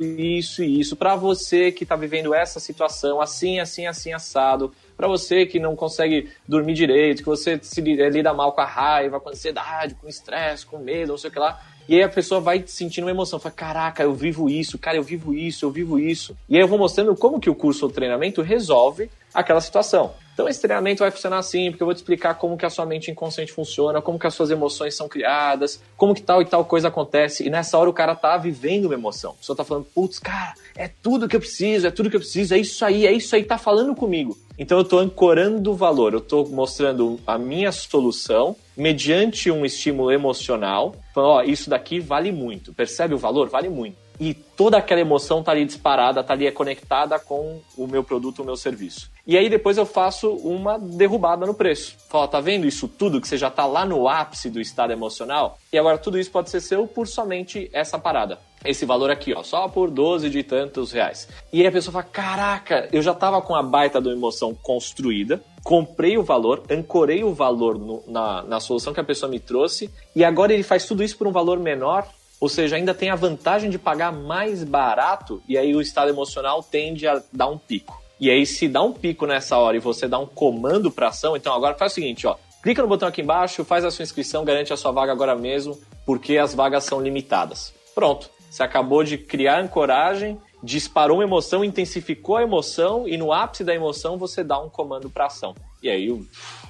[0.00, 0.96] isso e isso.
[0.96, 5.74] Para você que está vivendo essa situação, assim, assim, assim, assado para você que não
[5.74, 10.08] consegue dormir direito, que você se lida mal com a raiva, com a ansiedade, com
[10.08, 11.60] estresse, com medo, não sei o que lá.
[11.88, 15.02] E aí a pessoa vai sentindo uma emoção, fala, caraca, eu vivo isso, cara, eu
[15.02, 16.36] vivo isso, eu vivo isso.
[16.48, 20.14] E aí eu vou mostrando como que o curso ou treinamento resolve aquela situação.
[20.34, 22.84] Então esse treinamento vai funcionar assim, porque eu vou te explicar como que a sua
[22.84, 26.64] mente inconsciente funciona, como que as suas emoções são criadas, como que tal e tal
[26.64, 27.46] coisa acontece.
[27.46, 29.30] E nessa hora o cara tá vivendo uma emoção.
[29.30, 32.20] A pessoa tá falando, putz, cara, é tudo que eu preciso, é tudo que eu
[32.20, 34.36] preciso, é isso aí, é isso aí, tá falando comigo.
[34.58, 40.10] Então eu estou ancorando o valor, eu estou mostrando a minha solução mediante um estímulo
[40.10, 42.72] emocional, falando, ó, isso daqui vale muito.
[42.72, 43.48] Percebe o valor?
[43.48, 44.03] Vale muito.
[44.18, 48.44] E toda aquela emoção tá ali disparada, tá ali conectada com o meu produto, o
[48.44, 49.10] meu serviço.
[49.26, 51.96] E aí depois eu faço uma derrubada no preço.
[52.08, 55.58] Fala, tá vendo isso tudo que você já tá lá no ápice do estado emocional?
[55.72, 59.42] E agora tudo isso pode ser seu por somente essa parada esse valor aqui, ó,
[59.42, 61.28] só por 12 de tantos reais.
[61.52, 65.42] E aí a pessoa fala: caraca, eu já tava com a baita da emoção construída,
[65.62, 69.90] comprei o valor, ancorei o valor no, na, na solução que a pessoa me trouxe,
[70.16, 72.08] e agora ele faz tudo isso por um valor menor.
[72.44, 76.62] Ou seja, ainda tem a vantagem de pagar mais barato, e aí o estado emocional
[76.62, 77.98] tende a dar um pico.
[78.20, 81.38] E aí, se dá um pico nessa hora e você dá um comando para ação,
[81.38, 82.36] então agora faz o seguinte, ó.
[82.62, 85.80] Clica no botão aqui embaixo, faz a sua inscrição, garante a sua vaga agora mesmo,
[86.04, 87.72] porque as vagas são limitadas.
[87.94, 88.28] Pronto.
[88.50, 93.74] Você acabou de criar ancoragem, disparou uma emoção, intensificou a emoção e no ápice da
[93.74, 95.54] emoção você dá um comando para ação.
[95.82, 96.14] E aí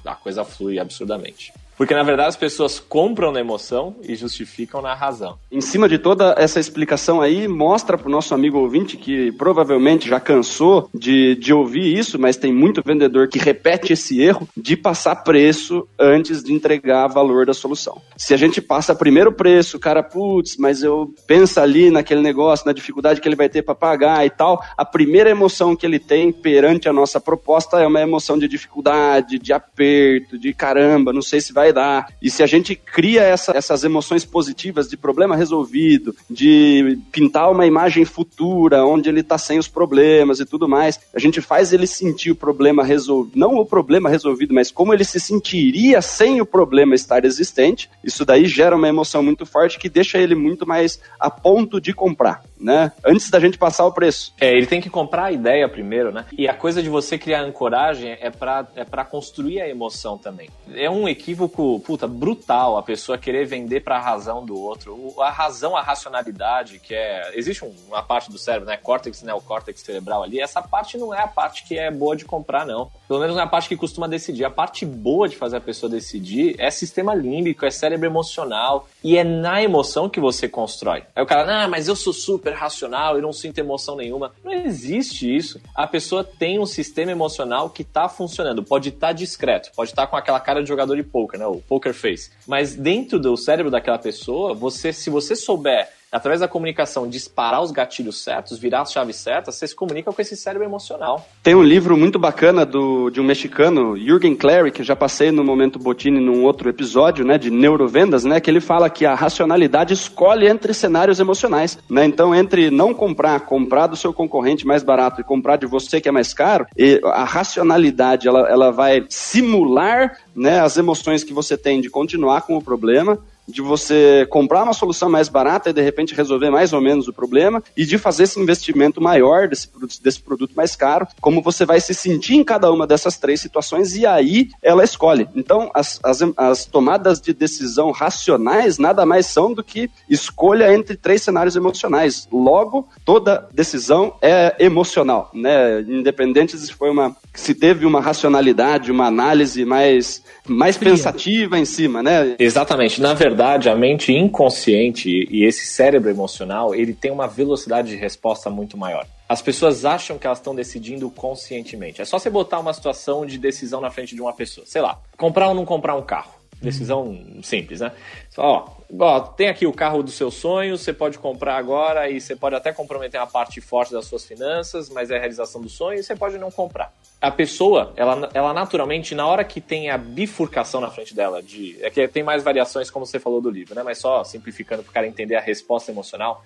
[0.05, 1.51] a coisa flui absurdamente.
[1.77, 5.37] Porque, na verdade, as pessoas compram na emoção e justificam na razão.
[5.51, 10.07] Em cima de toda essa explicação aí, mostra para o nosso amigo ouvinte que provavelmente
[10.07, 14.77] já cansou de, de ouvir isso, mas tem muito vendedor que repete esse erro de
[14.77, 18.01] passar preço antes de entregar valor da solução.
[18.15, 22.65] Se a gente passa primeiro preço, o cara, putz, mas eu penso ali naquele negócio,
[22.65, 25.99] na dificuldade que ele vai ter para pagar e tal, a primeira emoção que ele
[25.99, 31.21] tem perante a nossa proposta é uma emoção de dificuldade, de aperto, de caramba, não
[31.21, 32.07] sei se vai vai dar.
[32.21, 37.65] E se a gente cria essa, essas emoções positivas de problema resolvido, de pintar uma
[37.65, 41.87] imagem futura onde ele está sem os problemas e tudo mais, a gente faz ele
[41.87, 46.45] sentir o problema resolvido, não o problema resolvido, mas como ele se sentiria sem o
[46.45, 47.89] problema estar existente.
[48.03, 51.93] Isso daí gera uma emoção muito forte que deixa ele muito mais a ponto de
[51.93, 52.91] comprar, né?
[53.03, 54.33] Antes da gente passar o preço.
[54.39, 56.25] É, ele tem que comprar a ideia primeiro, né?
[56.37, 60.49] E a coisa de você criar ancoragem é para é pra construir a emoção também.
[60.73, 65.13] É um equívoco pouco, puta, brutal a pessoa querer vender para a razão do outro.
[65.19, 67.31] A razão, a racionalidade, que é.
[67.35, 68.77] Existe uma parte do cérebro, né?
[68.77, 70.39] Córtex, neocórtex cerebral ali.
[70.39, 72.91] Essa parte não é a parte que é boa de comprar, não.
[73.07, 74.45] Pelo menos não é a parte que costuma decidir.
[74.45, 78.87] A parte boa de fazer a pessoa decidir é sistema límbico, é cérebro emocional.
[79.03, 81.03] E é na emoção que você constrói.
[81.15, 84.31] Aí o cara, ah, mas eu sou super racional e não sinto emoção nenhuma.
[84.43, 85.59] Não existe isso.
[85.73, 88.63] A pessoa tem um sistema emocional que está funcionando.
[88.63, 91.45] Pode estar tá discreto, pode estar tá com aquela cara de jogador de poker, né?
[91.45, 92.31] O poker face.
[92.47, 97.71] Mas dentro do cérebro daquela pessoa, você, se você souber através da comunicação, disparar os
[97.71, 101.27] gatilhos certos, virar as chaves certas, você se comunica com esse cérebro emocional.
[101.43, 105.43] Tem um livro muito bacana do, de um mexicano, Jürgen Clary, que já passei no
[105.43, 109.93] Momento Botini num outro episódio, né, de neurovendas, né, que ele fala que a racionalidade
[109.93, 115.21] escolhe entre cenários emocionais, né, então entre não comprar, comprar do seu concorrente mais barato
[115.21, 116.65] e comprar de você que é mais caro,
[117.03, 122.57] a racionalidade, ela, ela vai simular, né, as emoções que você tem de continuar com
[122.57, 126.81] o problema, de você comprar uma solução mais barata e de repente resolver mais ou
[126.81, 129.69] menos o problema e de fazer esse investimento maior desse,
[130.01, 133.95] desse produto mais caro, como você vai se sentir em cada uma dessas três situações
[133.95, 135.27] e aí ela escolhe.
[135.35, 140.95] Então, as, as, as tomadas de decisão racionais nada mais são do que escolha entre
[140.95, 142.27] três cenários emocionais.
[142.31, 145.81] Logo, toda decisão é emocional, né?
[145.81, 152.01] Independente se foi uma se teve uma racionalidade, uma análise mais mais pensativa em cima,
[152.01, 152.35] né?
[152.39, 153.01] Exatamente.
[153.01, 158.49] Na verdade, a mente inconsciente e esse cérebro emocional, ele tem uma velocidade de resposta
[158.49, 159.05] muito maior.
[159.27, 162.01] As pessoas acham que elas estão decidindo conscientemente.
[162.01, 164.65] É só você botar uma situação de decisão na frente de uma pessoa.
[164.67, 166.31] Sei lá, comprar ou não comprar um carro.
[166.61, 167.91] Decisão simples, né?
[168.37, 168.69] Ó,
[168.99, 172.55] ó, tem aqui o carro dos seus sonhos, você pode comprar agora e você pode
[172.55, 176.03] até comprometer uma parte forte das suas finanças, mas é a realização do sonho e
[176.03, 176.93] você pode não comprar.
[177.25, 181.75] A pessoa, ela, ela naturalmente, na hora que tem a bifurcação na frente dela, de,
[181.81, 183.81] é que tem mais variações, como você falou do livro, né?
[183.81, 186.45] Mas só simplificando para o cara entender a resposta emocional.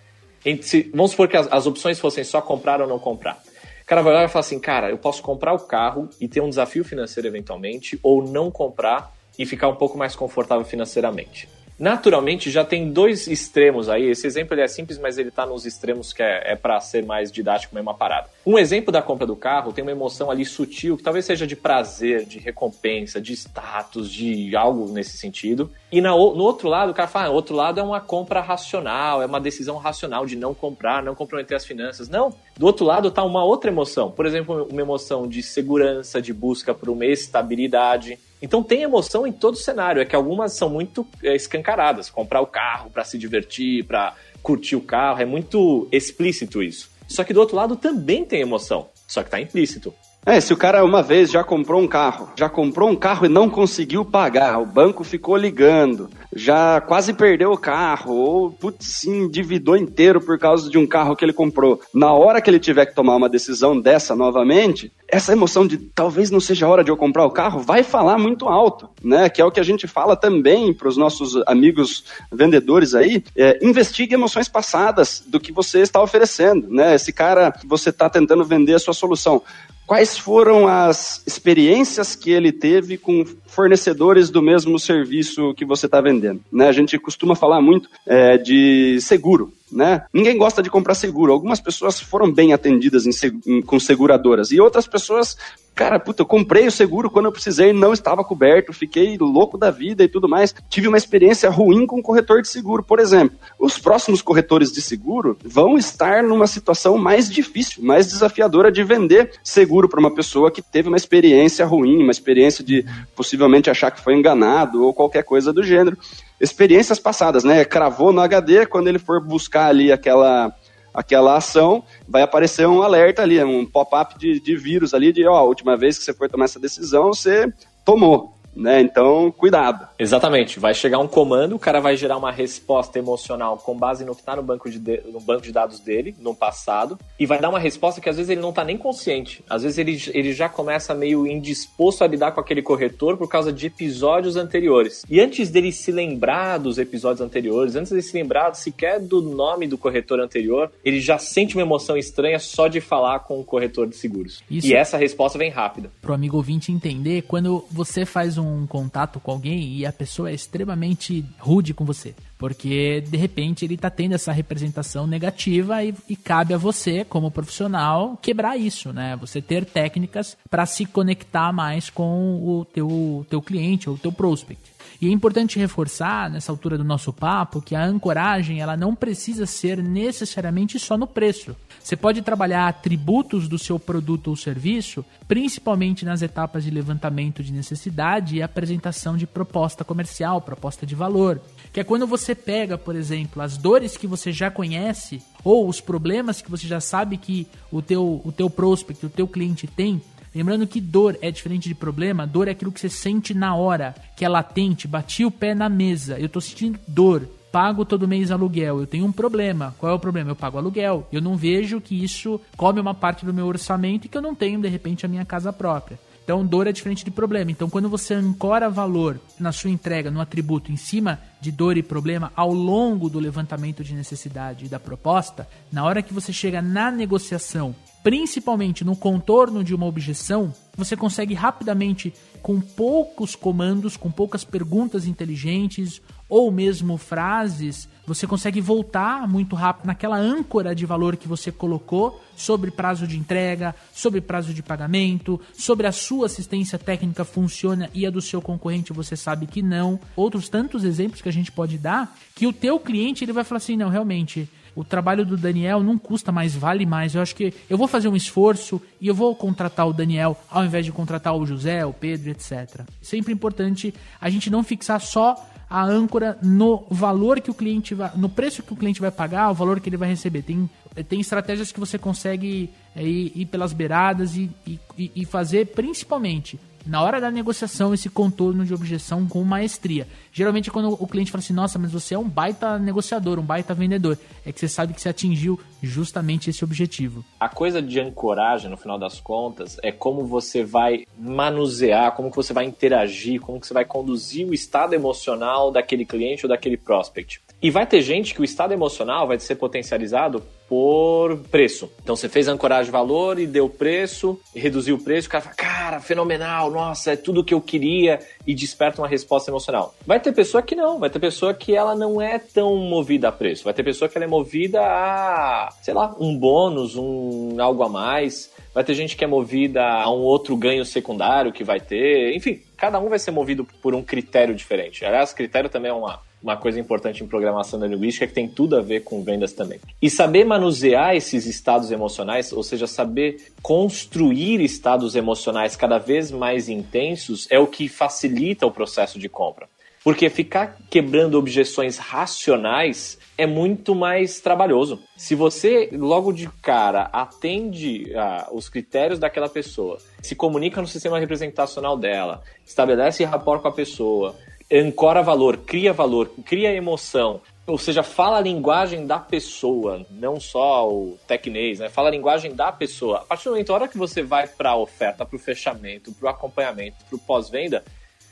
[0.94, 3.44] Vamos supor que as, as opções fossem só comprar ou não comprar.
[3.82, 6.40] O cara vai olhar e falar assim, cara, eu posso comprar o carro e ter
[6.40, 11.50] um desafio financeiro eventualmente, ou não comprar e ficar um pouco mais confortável financeiramente.
[11.80, 14.10] Naturalmente, já tem dois extremos aí.
[14.10, 17.06] Esse exemplo ele é simples, mas ele está nos extremos que é, é para ser
[17.06, 18.30] mais didático mesmo uma parada.
[18.46, 21.56] Um exemplo da compra do carro tem uma emoção ali sutil, que talvez seja de
[21.56, 25.72] prazer, de recompensa, de status, de algo nesse sentido.
[25.92, 29.22] E na, no outro lado, o cara fala, ah, outro lado é uma compra racional,
[29.22, 32.10] é uma decisão racional de não comprar, não comprometer as finanças.
[32.10, 34.12] Não, do outro lado está uma outra emoção.
[34.12, 39.32] Por exemplo, uma emoção de segurança, de busca por uma estabilidade então tem emoção em
[39.32, 42.10] todo cenário, é que algumas são muito é, escancaradas.
[42.10, 46.90] Comprar o carro para se divertir, para curtir o carro, é muito explícito isso.
[47.08, 49.94] Só que do outro lado também tem emoção, só que está implícito.
[50.30, 53.30] É, se o cara uma vez já comprou um carro, já comprou um carro e
[53.30, 59.10] não conseguiu pagar, o banco ficou ligando, já quase perdeu o carro, ou putz, se
[59.10, 61.82] endividou inteiro por causa de um carro que ele comprou.
[61.92, 66.30] Na hora que ele tiver que tomar uma decisão dessa novamente, essa emoção de talvez
[66.30, 69.28] não seja a hora de eu comprar o carro vai falar muito alto, né?
[69.30, 73.24] Que é o que a gente fala também para os nossos amigos vendedores aí.
[73.36, 76.94] É, investigue emoções passadas do que você está oferecendo, né?
[76.94, 79.42] Esse cara, você está tentando vender a sua solução
[79.90, 86.00] quais foram as experiências que ele teve com fornecedores do mesmo serviço que você está
[86.00, 86.42] vendendo.
[86.52, 86.68] Né?
[86.68, 89.52] A gente costuma falar muito é, de seguro.
[89.72, 90.06] Né?
[90.14, 91.34] Ninguém gosta de comprar seguro.
[91.34, 95.36] Algumas pessoas foram bem atendidas em, em, com seguradoras e outras pessoas,
[95.80, 99.72] cara, puta, eu comprei o seguro quando eu precisei, não estava coberto, fiquei louco da
[99.72, 100.54] vida e tudo mais.
[100.70, 103.38] Tive uma experiência ruim com o corretor de seguro, por exemplo.
[103.58, 109.32] Os próximos corretores de seguro vão estar numa situação mais difícil, mais desafiadora de vender
[109.42, 114.04] seguro para uma pessoa que teve uma experiência ruim, uma experiência de possivelmente achar que
[114.04, 115.98] foi enganado ou qualquer coisa do gênero
[116.40, 117.66] experiências passadas, né?
[117.66, 120.54] Cravou no HD, quando ele for buscar ali aquela,
[120.94, 125.36] aquela ação, vai aparecer um alerta ali, um pop-up de, de vírus ali, de ó,
[125.36, 127.52] a última vez que você foi tomar essa decisão, você
[127.86, 128.82] tomou né?
[128.82, 129.88] Então, cuidado.
[129.98, 130.60] Exatamente.
[130.60, 134.22] Vai chegar um comando, o cara vai gerar uma resposta emocional com base no que
[134.22, 134.80] está no, banco de,
[135.12, 138.30] no banco de dados dele, no passado, e vai dar uma resposta que às vezes
[138.30, 139.44] ele não está nem consciente.
[139.50, 143.52] Às vezes ele, ele já começa meio indisposto a lidar com aquele corretor por causa
[143.52, 145.06] de episódios anteriores.
[145.10, 149.68] E antes dele se lembrar dos episódios anteriores, antes dele se lembrar sequer do nome
[149.68, 153.88] do corretor anterior, ele já sente uma emoção estranha só de falar com o corretor
[153.88, 154.44] de seguros.
[154.50, 155.92] Isso e essa resposta vem rápida.
[156.02, 160.30] Pro amigo ouvinte entender, quando você faz um um contato com alguém e a pessoa
[160.30, 162.16] é extremamente rude com você.
[162.40, 167.30] Porque, de repente, ele está tendo essa representação negativa e, e, cabe a você, como
[167.30, 169.18] profissional, quebrar isso, né?
[169.18, 174.14] Você ter técnicas para se conectar mais com o teu, teu cliente ou o teu
[174.14, 174.72] prospect.
[175.02, 179.46] E é importante reforçar nessa altura do nosso papo que a ancoragem ela não precisa
[179.46, 181.56] ser necessariamente só no preço.
[181.82, 187.54] Você pode trabalhar atributos do seu produto ou serviço, principalmente nas etapas de levantamento de
[187.54, 191.42] necessidade e apresentação de proposta comercial, proposta de valor.
[191.72, 195.80] Que é quando você pega, por exemplo, as dores que você já conhece ou os
[195.80, 200.02] problemas que você já sabe que o teu, o teu prospect, o teu cliente tem
[200.34, 203.96] Lembrando que dor é diferente de problema, dor é aquilo que você sente na hora,
[204.16, 208.30] que é latente, bati o pé na mesa, eu estou sentindo dor, pago todo mês
[208.30, 209.74] aluguel, eu tenho um problema.
[209.80, 210.30] Qual é o problema?
[210.30, 211.08] Eu pago aluguel.
[211.12, 214.36] Eu não vejo que isso come uma parte do meu orçamento e que eu não
[214.36, 216.00] tenho, de repente, a minha casa própria.
[216.30, 217.50] Então, dor é diferente de problema.
[217.50, 221.82] Então, quando você ancora valor na sua entrega, no atributo, em cima de dor e
[221.82, 226.62] problema, ao longo do levantamento de necessidade e da proposta, na hora que você chega
[226.62, 234.10] na negociação principalmente no contorno de uma objeção, você consegue rapidamente, com poucos comandos, com
[234.10, 241.16] poucas perguntas inteligentes ou mesmo frases, você consegue voltar muito rápido naquela âncora de valor
[241.16, 246.80] que você colocou sobre prazo de entrega, sobre prazo de pagamento, sobre a sua assistência
[246.80, 250.00] técnica funciona e a do seu concorrente você sabe que não.
[250.16, 253.58] Outros tantos exemplos que a gente pode dar que o teu cliente ele vai falar
[253.58, 257.14] assim, não, realmente, o trabalho do Daniel não custa mais, vale mais.
[257.14, 260.66] Eu acho que eu vou fazer um esforço e eu vou contratar o Daniel ao
[260.66, 262.82] invés de contratar o José, o Pedro, etc.
[263.04, 265.36] Sempre importante a gente não fixar só
[265.70, 269.52] a âncora no valor que o cliente vai, no preço que o cliente vai pagar,
[269.52, 270.42] o valor que ele vai receber.
[270.42, 270.70] Tem,
[271.08, 276.60] tem estratégias que você consegue é, ir, ir pelas beiradas e, e, e fazer principalmente
[276.86, 280.08] na hora da negociação esse contorno de objeção com maestria.
[280.32, 283.74] Geralmente quando o cliente fala assim, nossa, mas você é um baita negociador, um baita
[283.74, 287.24] vendedor, é que você sabe que você atingiu justamente esse objetivo.
[287.40, 292.36] A coisa de ancoragem, no final das contas, é como você vai manusear, como que
[292.36, 296.78] você vai interagir, como que você vai conduzir o estado emocional daquele cliente ou daquele
[296.78, 297.42] prospect.
[297.62, 301.92] E vai ter gente que o estado emocional vai ser potencializado por preço.
[302.02, 305.56] Então você fez ancoragem valor e deu preço, e reduziu o preço, o cara fala,
[305.56, 309.96] cara, fenomenal, nossa, é tudo o que eu queria, e desperta uma resposta emocional.
[310.06, 313.32] Vai ter pessoa que não, vai ter pessoa que ela não é tão movida a
[313.32, 317.84] preço, vai ter pessoa que ela é movida a, sei lá, um bônus, um algo
[317.84, 321.80] a mais, vai ter gente que é movida a um outro ganho secundário que vai
[321.80, 325.04] ter, enfim, cada um vai ser movido por um critério diferente.
[325.04, 328.82] Aliás, critério também é uma uma coisa importante em programação neurolinguística que tem tudo a
[328.82, 329.80] ver com vendas também.
[330.02, 336.70] E saber manusear esses estados emocionais, ou seja, saber construir estados emocionais cada vez mais
[336.70, 339.68] intensos, é o que facilita o processo de compra.
[340.04, 345.00] Porque ficar quebrando objeções racionais é muito mais trabalhoso.
[345.18, 351.20] Se você, logo de cara, atende ah, os critérios daquela pessoa, se comunica no sistema
[351.20, 354.36] representacional dela, estabelece rapport com a pessoa,
[354.72, 360.90] ancora valor, cria valor, cria emoção, ou seja, fala a linguagem da pessoa, não só
[360.90, 361.90] o tecnês, né?
[361.90, 363.20] Fala a linguagem da pessoa.
[363.20, 366.12] A partir do momento, a hora que você vai para a oferta, para o fechamento,
[366.14, 367.84] para o acompanhamento, para o pós-venda,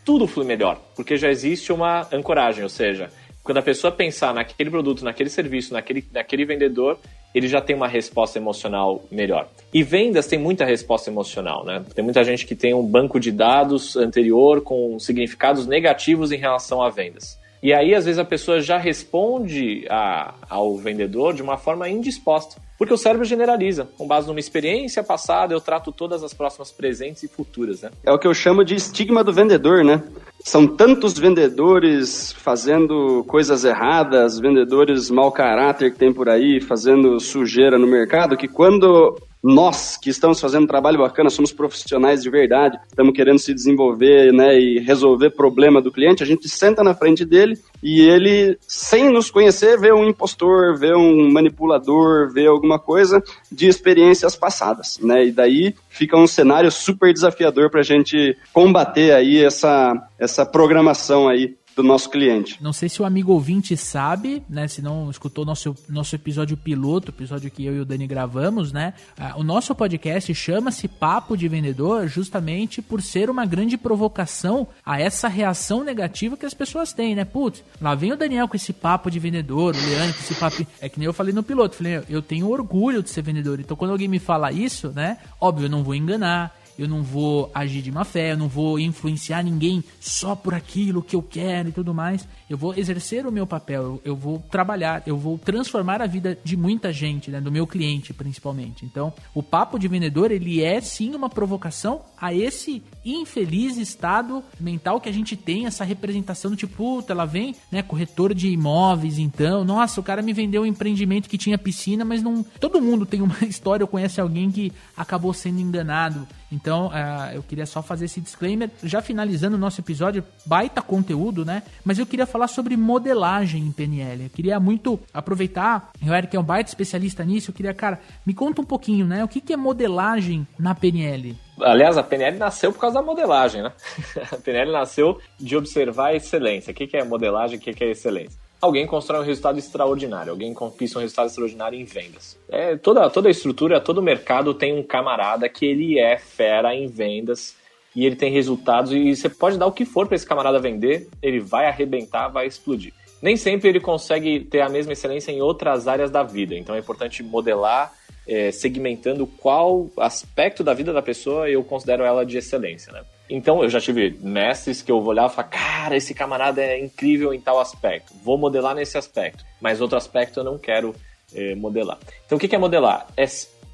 [0.03, 3.11] tudo flui melhor, porque já existe uma ancoragem, ou seja,
[3.43, 6.99] quando a pessoa pensar naquele produto, naquele serviço, naquele, naquele vendedor,
[7.37, 9.47] ele já tem uma resposta emocional melhor.
[9.73, 11.83] E vendas tem muita resposta emocional, né?
[11.93, 16.81] Tem muita gente que tem um banco de dados anterior com significados negativos em relação
[16.81, 17.37] a vendas.
[17.61, 22.61] E aí, às vezes, a pessoa já responde a, ao vendedor de uma forma indisposta.
[22.77, 23.87] Porque o cérebro generaliza.
[23.97, 27.89] Com base numa experiência passada, eu trato todas as próximas presentes e futuras, né?
[28.05, 30.03] É o que eu chamo de estigma do vendedor, né?
[30.43, 37.77] São tantos vendedores fazendo coisas erradas, vendedores mau caráter que tem por aí, fazendo sujeira
[37.77, 39.17] no mercado, que quando
[39.47, 44.33] nós que estamos fazendo um trabalho bacana, somos profissionais de verdade, estamos querendo se desenvolver
[44.33, 49.09] né, e resolver problema do cliente, a gente senta na frente dele e ele, sem
[49.09, 55.27] nos conhecer, vê um impostor, vê um manipulador, vê alguma coisa de experiências passadas, né?
[55.27, 61.29] E daí fica um cenário super desafiador para a gente combater aí essa, essa programação
[61.29, 62.57] aí do nosso cliente.
[62.59, 64.67] Não sei se o amigo ouvinte sabe, né?
[64.67, 68.95] Se não escutou nosso, nosso episódio piloto, episódio que eu e o Dani gravamos, né?
[69.15, 74.99] Ah, o nosso podcast chama-se Papo de Vendedor justamente por ser uma grande provocação a
[74.99, 77.23] essa reação negativa que as pessoas têm, né?
[77.23, 80.65] Putz, lá vem o Daniel com esse papo de vendedor, o Leandro com esse papo.
[80.81, 83.59] É que nem eu falei no piloto, falei, eu tenho orgulho de ser vendedor.
[83.59, 85.19] Então quando alguém me fala isso, né?
[85.39, 88.79] Óbvio, eu não vou enganar eu não vou agir de má fé, eu não vou
[88.79, 92.27] influenciar ninguém só por aquilo que eu quero e tudo mais.
[92.49, 96.55] Eu vou exercer o meu papel, eu, vou trabalhar, eu vou transformar a vida de
[96.55, 98.85] muita gente, né, do meu cliente principalmente.
[98.85, 102.83] Então, o papo de vendedor, ele é sim uma provocação a esse
[103.15, 107.81] infeliz estado mental que a gente tem, essa representação do tipo, puta, ela vem, né,
[107.81, 112.21] corretor de imóveis, então, nossa, o cara me vendeu um empreendimento que tinha piscina, mas
[112.21, 112.43] não.
[112.59, 116.27] Todo mundo tem uma história ou conhece alguém que acabou sendo enganado.
[116.51, 121.43] Então, uh, eu queria só fazer esse disclaimer, já finalizando o nosso episódio, baita conteúdo,
[121.43, 121.63] né?
[121.83, 124.23] Mas eu queria falar sobre modelagem em PNL.
[124.23, 128.33] Eu queria muito aproveitar, o Eric é um baita especialista nisso, eu queria, cara, me
[128.33, 129.23] conta um pouquinho, né?
[129.23, 131.46] O que, que é modelagem na PNL?
[131.61, 133.71] Aliás, a PNL nasceu por causa da modelagem, né?
[134.31, 136.71] a PNL nasceu de observar a excelência.
[136.71, 138.47] O que é modelagem, o que é excelência?
[138.61, 142.37] alguém constrói um resultado extraordinário, alguém conquista um resultado extraordinário em vendas.
[142.49, 146.75] É, toda, toda a estrutura, todo o mercado tem um camarada que ele é fera
[146.75, 147.55] em vendas
[147.95, 151.07] e ele tem resultados e você pode dar o que for para esse camarada vender,
[151.21, 152.93] ele vai arrebentar, vai explodir.
[153.21, 156.79] Nem sempre ele consegue ter a mesma excelência em outras áreas da vida, então é
[156.79, 157.91] importante modelar
[158.27, 163.03] é, segmentando qual aspecto da vida da pessoa eu considero ela de excelência, né?
[163.29, 166.79] Então, eu já tive mestres que eu vou olhar e falar, cara, esse camarada é
[166.79, 170.95] incrível em tal aspecto, vou modelar nesse aspecto, mas outro aspecto eu não quero
[171.33, 171.97] é, modelar.
[172.25, 173.07] Então, o que é modelar?
[173.17, 173.25] É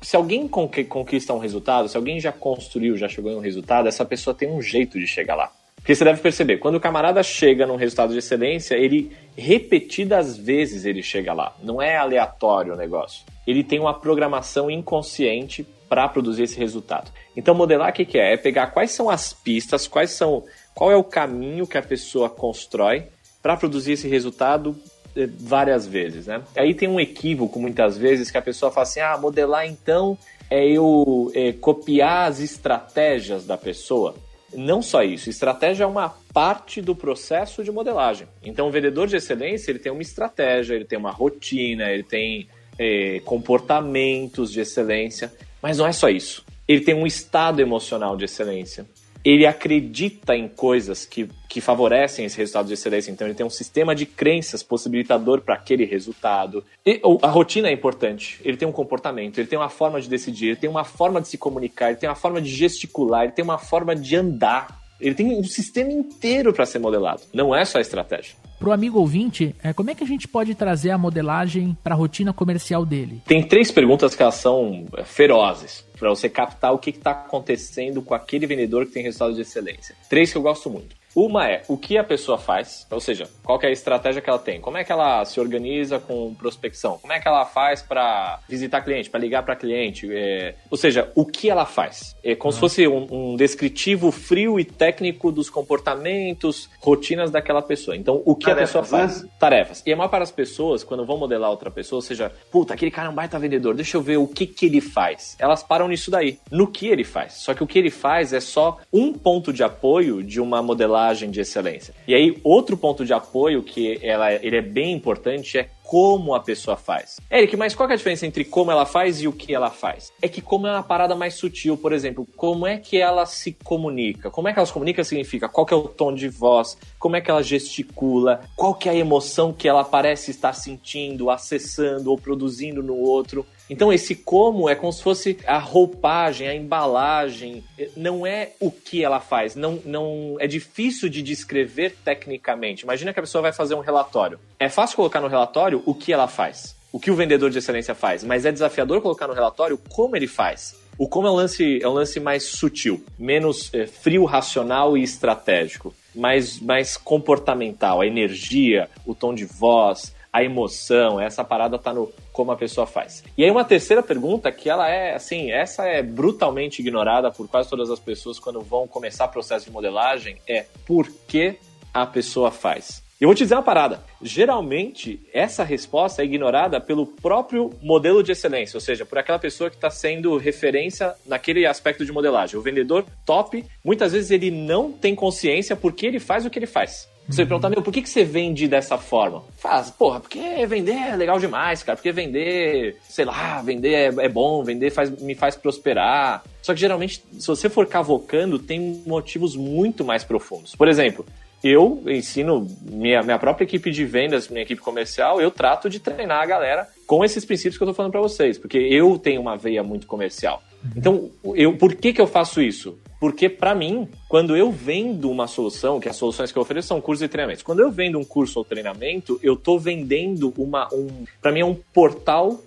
[0.04, 4.04] se alguém conquista um resultado, se alguém já construiu, já chegou em um resultado, essa
[4.04, 5.49] pessoa tem um jeito de chegar lá.
[5.84, 10.86] Porque você deve perceber, quando o camarada chega num resultado de excelência, ele repetidas vezes
[10.86, 11.54] ele chega lá.
[11.62, 13.26] Não é aleatório o negócio.
[13.46, 17.12] Ele tem uma programação inconsciente para produzir esse resultado.
[17.36, 18.34] Então modelar o que, que é?
[18.34, 22.30] É pegar quais são as pistas, quais são, qual é o caminho que a pessoa
[22.30, 23.08] constrói
[23.42, 24.78] para produzir esse resultado
[25.18, 26.42] eh, várias vezes, né?
[26.56, 30.18] Aí tem um equívoco muitas vezes que a pessoa fala assim, ah, modelar então
[30.50, 34.16] é eu é, copiar as estratégias da pessoa.
[34.56, 38.28] Não só isso, estratégia é uma parte do processo de modelagem.
[38.43, 42.47] Então, o vendedor de excelência ele tem uma estratégia, ele tem uma rotina, ele tem
[42.78, 46.45] é, comportamentos de excelência, mas não é só isso.
[46.68, 48.86] Ele tem um estado emocional de excelência
[49.24, 53.09] ele acredita em coisas que, que favorecem esse resultado de excelência.
[53.09, 56.63] Então, ele tem um sistema de crenças possibilitador para aquele resultado.
[56.86, 58.39] E, a rotina é importante.
[58.43, 61.30] Ele tem um comportamento, ele tem uma forma de decidir, ele tem uma forma de
[61.30, 64.82] se comunicar, ele tem uma forma de gesticular, ele tem uma forma de andar.
[64.99, 67.21] Ele tem um sistema inteiro para ser modelado.
[67.34, 68.36] Não é só a estratégia.
[68.57, 71.93] Para o amigo ouvinte, é, como é que a gente pode trazer a modelagem para
[71.93, 73.21] a rotina comercial dele?
[73.26, 78.01] Tem três perguntas que elas são é, ferozes para você captar o que está acontecendo
[78.01, 79.95] com aquele vendedor que tem resultado de excelência.
[80.10, 80.97] Três que eu gosto muito.
[81.16, 84.39] Uma é o que a pessoa faz, ou seja, qual é a estratégia que ela
[84.39, 88.39] tem, como é que ela se organiza com prospecção, como é que ela faz para
[88.49, 90.55] visitar cliente, para ligar para cliente, é...
[90.72, 92.16] ou seja, o que ela faz.
[92.24, 92.53] É como uhum.
[92.53, 97.95] se fosse um, um, descritivo frio e técnico dos comportamentos, rotinas daquela pessoa.
[97.95, 99.24] Então, o que Tarefas, a pessoa faz?
[99.24, 99.30] Né?
[99.39, 99.84] Tarefas.
[99.86, 102.91] E a maior parte das pessoas, quando vão modelar outra pessoa, ou seja, puta, aquele
[102.91, 105.36] cara é um baita vendedor, deixa eu ver o que, que ele faz.
[105.38, 107.34] Elas param nisso daí, no que ele faz.
[107.34, 111.03] Só que o que ele faz é só um ponto de apoio de uma modelagem
[111.04, 111.93] modelagem de excelência.
[112.08, 116.39] E aí, outro ponto de apoio que ela, ele é bem importante é como a
[116.39, 117.20] pessoa faz.
[117.30, 120.12] Eric, mas qual é a diferença entre como ela faz e o que ela faz?
[120.22, 123.56] É que como é uma parada mais sutil, por exemplo, como é que ela se
[123.64, 124.32] comunica?
[124.32, 127.22] Como é que ela se comunica significa qual é o tom de voz, como é
[127.22, 132.18] que ela gesticula, qual que é a emoção que ela parece estar sentindo, acessando ou
[132.18, 133.45] produzindo no outro.
[133.74, 137.63] Então esse como é como se fosse a roupagem, a embalagem,
[137.97, 142.84] não é o que ela faz, não, não é difícil de descrever tecnicamente.
[142.84, 144.39] Imagina que a pessoa vai fazer um relatório.
[144.59, 147.95] É fácil colocar no relatório o que ela faz, o que o vendedor de excelência
[147.95, 150.80] faz, mas é desafiador colocar no relatório como ele faz.
[150.95, 155.01] O como é um lance, é um lance mais sutil, menos é, frio, racional e
[155.01, 161.94] estratégico, mais, mais comportamental, a energia, o tom de voz, a emoção, essa parada tá
[161.94, 163.24] no como a pessoa faz.
[163.38, 167.70] E aí uma terceira pergunta que ela é, assim, essa é brutalmente ignorada por quase
[167.70, 171.58] todas as pessoas quando vão começar o processo de modelagem, é por que
[171.94, 173.04] a pessoa faz?
[173.22, 174.04] Eu vou te dizer uma parada.
[174.22, 179.70] Geralmente, essa resposta é ignorada pelo próprio modelo de excelência, ou seja, por aquela pessoa
[179.70, 182.60] que está sendo referência naquele aspecto de modelagem.
[182.60, 186.66] O vendedor top, muitas vezes ele não tem consciência porque ele faz o que ele
[186.66, 187.08] faz.
[187.28, 187.47] Você uhum.
[187.47, 189.43] pergunta, meu, por que, que você vende dessa forma?
[189.57, 191.95] Faz, porra, porque vender é legal demais, cara.
[191.95, 196.43] Porque vender, sei lá, vender é, é bom, vender faz, me faz prosperar.
[196.61, 200.76] Só que geralmente, se você for cavocando, tem motivos muito mais profundos.
[200.76, 201.26] Por exemplo,
[201.63, 206.41] eu ensino minha, minha própria equipe de vendas, minha equipe comercial, eu trato de treinar
[206.41, 209.55] a galera com esses princípios que eu estou falando para vocês, porque eu tenho uma
[209.55, 210.61] veia muito comercial.
[210.84, 210.91] Uhum.
[210.97, 212.97] Então, eu, por que, que eu faço isso?
[213.24, 216.99] Porque, para mim, quando eu vendo uma solução, que as soluções que eu ofereço são
[216.99, 220.93] cursos e treinamentos, quando eu vendo um curso ou treinamento, eu estou vendendo uma.
[220.93, 222.61] Um, para mim, é um portal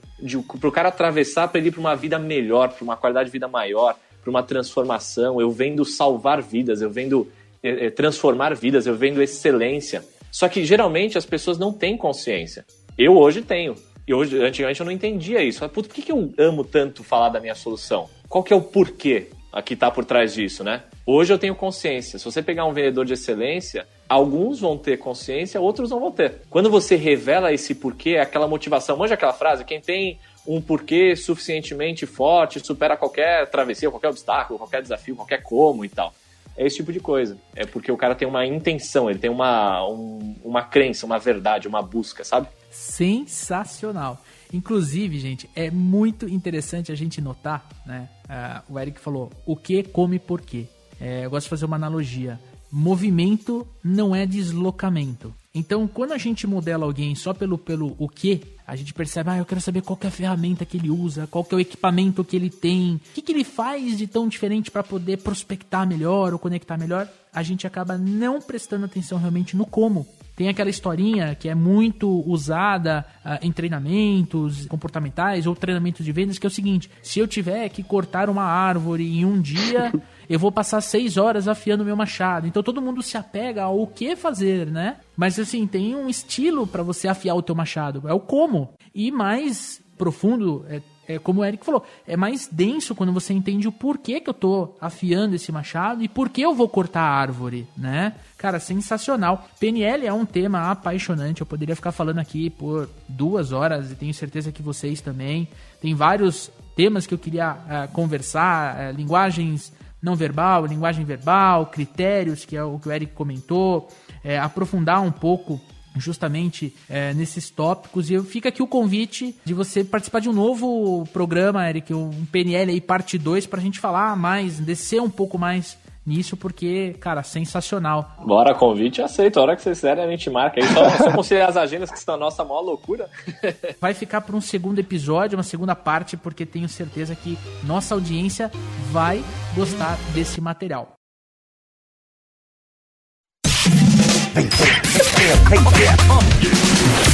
[0.59, 3.33] para o cara atravessar para ele ir para uma vida melhor, para uma qualidade de
[3.33, 5.39] vida maior, para uma transformação.
[5.39, 7.31] Eu vendo salvar vidas, eu vendo
[7.63, 10.03] é, transformar vidas, eu vendo excelência.
[10.33, 12.65] Só que geralmente as pessoas não têm consciência.
[12.97, 13.75] Eu hoje tenho.
[14.09, 15.69] E hoje, antigamente eu não entendia isso.
[15.69, 18.09] Por que, que eu amo tanto falar da minha solução?
[18.27, 19.29] Qual que é o porquê
[19.63, 20.83] que está por trás disso, né?
[21.05, 22.19] Hoje eu tenho consciência.
[22.19, 26.43] Se você pegar um vendedor de excelência, alguns vão ter consciência, outros não vão ter.
[26.51, 31.17] Quando você revela esse porquê, é aquela motivação, manja aquela frase, quem tem um porquê
[31.17, 36.13] suficientemente forte supera qualquer travessia, qualquer obstáculo, qualquer desafio, qualquer como e tal
[36.57, 37.37] é esse tipo de coisa.
[37.55, 41.69] É porque o cara tem uma intenção, ele tem uma, um, uma crença, uma verdade,
[41.69, 42.49] uma busca, sabe?
[42.71, 44.19] Sensacional.
[44.53, 48.09] Inclusive, gente, é muito interessante a gente notar, né?
[48.25, 50.67] Uh, o Eric falou o que, come, por quê.
[51.01, 52.39] É, eu gosto de fazer uma analogia.
[52.71, 55.33] Movimento não é deslocamento.
[55.55, 59.39] Então, quando a gente modela alguém só pelo, pelo o que, a gente percebe, ah,
[59.39, 62.37] eu quero saber qual é a ferramenta que ele usa, qual é o equipamento que
[62.37, 66.39] ele tem, o que, que ele faz de tão diferente para poder prospectar melhor ou
[66.39, 70.07] conectar melhor, a gente acaba não prestando atenção realmente no como.
[70.37, 76.39] Tem aquela historinha que é muito usada uh, em treinamentos comportamentais ou treinamentos de vendas,
[76.39, 79.91] que é o seguinte: se eu tiver que cortar uma árvore em um dia,
[80.29, 82.47] eu vou passar seis horas afiando meu machado.
[82.47, 84.99] Então todo mundo se apega ao que fazer, né?
[85.17, 88.75] Mas assim, tem um estilo para você afiar o teu machado, é o como.
[88.95, 93.69] E mais profundo, é é como o Eric falou, é mais denso quando você entende
[93.69, 97.15] o porquê que eu tô afiando esse machado e por que eu vou cortar a
[97.15, 98.15] árvore, né?
[98.37, 99.49] Cara, sensacional.
[99.59, 104.13] PNL é um tema apaixonante, eu poderia ficar falando aqui por duas horas e tenho
[104.13, 105.49] certeza que vocês também.
[105.81, 112.45] Tem vários temas que eu queria uh, conversar, uh, linguagens não verbal, linguagem verbal, critérios,
[112.45, 113.89] que é o que o Eric comentou,
[114.25, 115.61] uh, aprofundar um pouco
[115.99, 118.11] justamente é, nesses tópicos.
[118.11, 122.73] E fica aqui o convite de você participar de um novo programa, Eric, um PNL
[122.73, 127.23] aí, parte 2, para a gente falar mais, descer um pouco mais nisso, porque, cara,
[127.23, 128.17] sensacional.
[128.25, 129.39] Bora, convite aceito.
[129.39, 130.73] A hora que vocês quiserem, a gente marca aí.
[130.73, 133.11] Só, só considerar as agendas que estão a nossa maior loucura.
[133.81, 138.51] Vai ficar para um segundo episódio, uma segunda parte, porque tenho certeza que nossa audiência
[138.93, 139.23] vai
[139.55, 140.93] gostar desse material.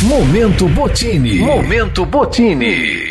[0.02, 1.38] Momento Botini.
[1.38, 3.01] Momento Botini.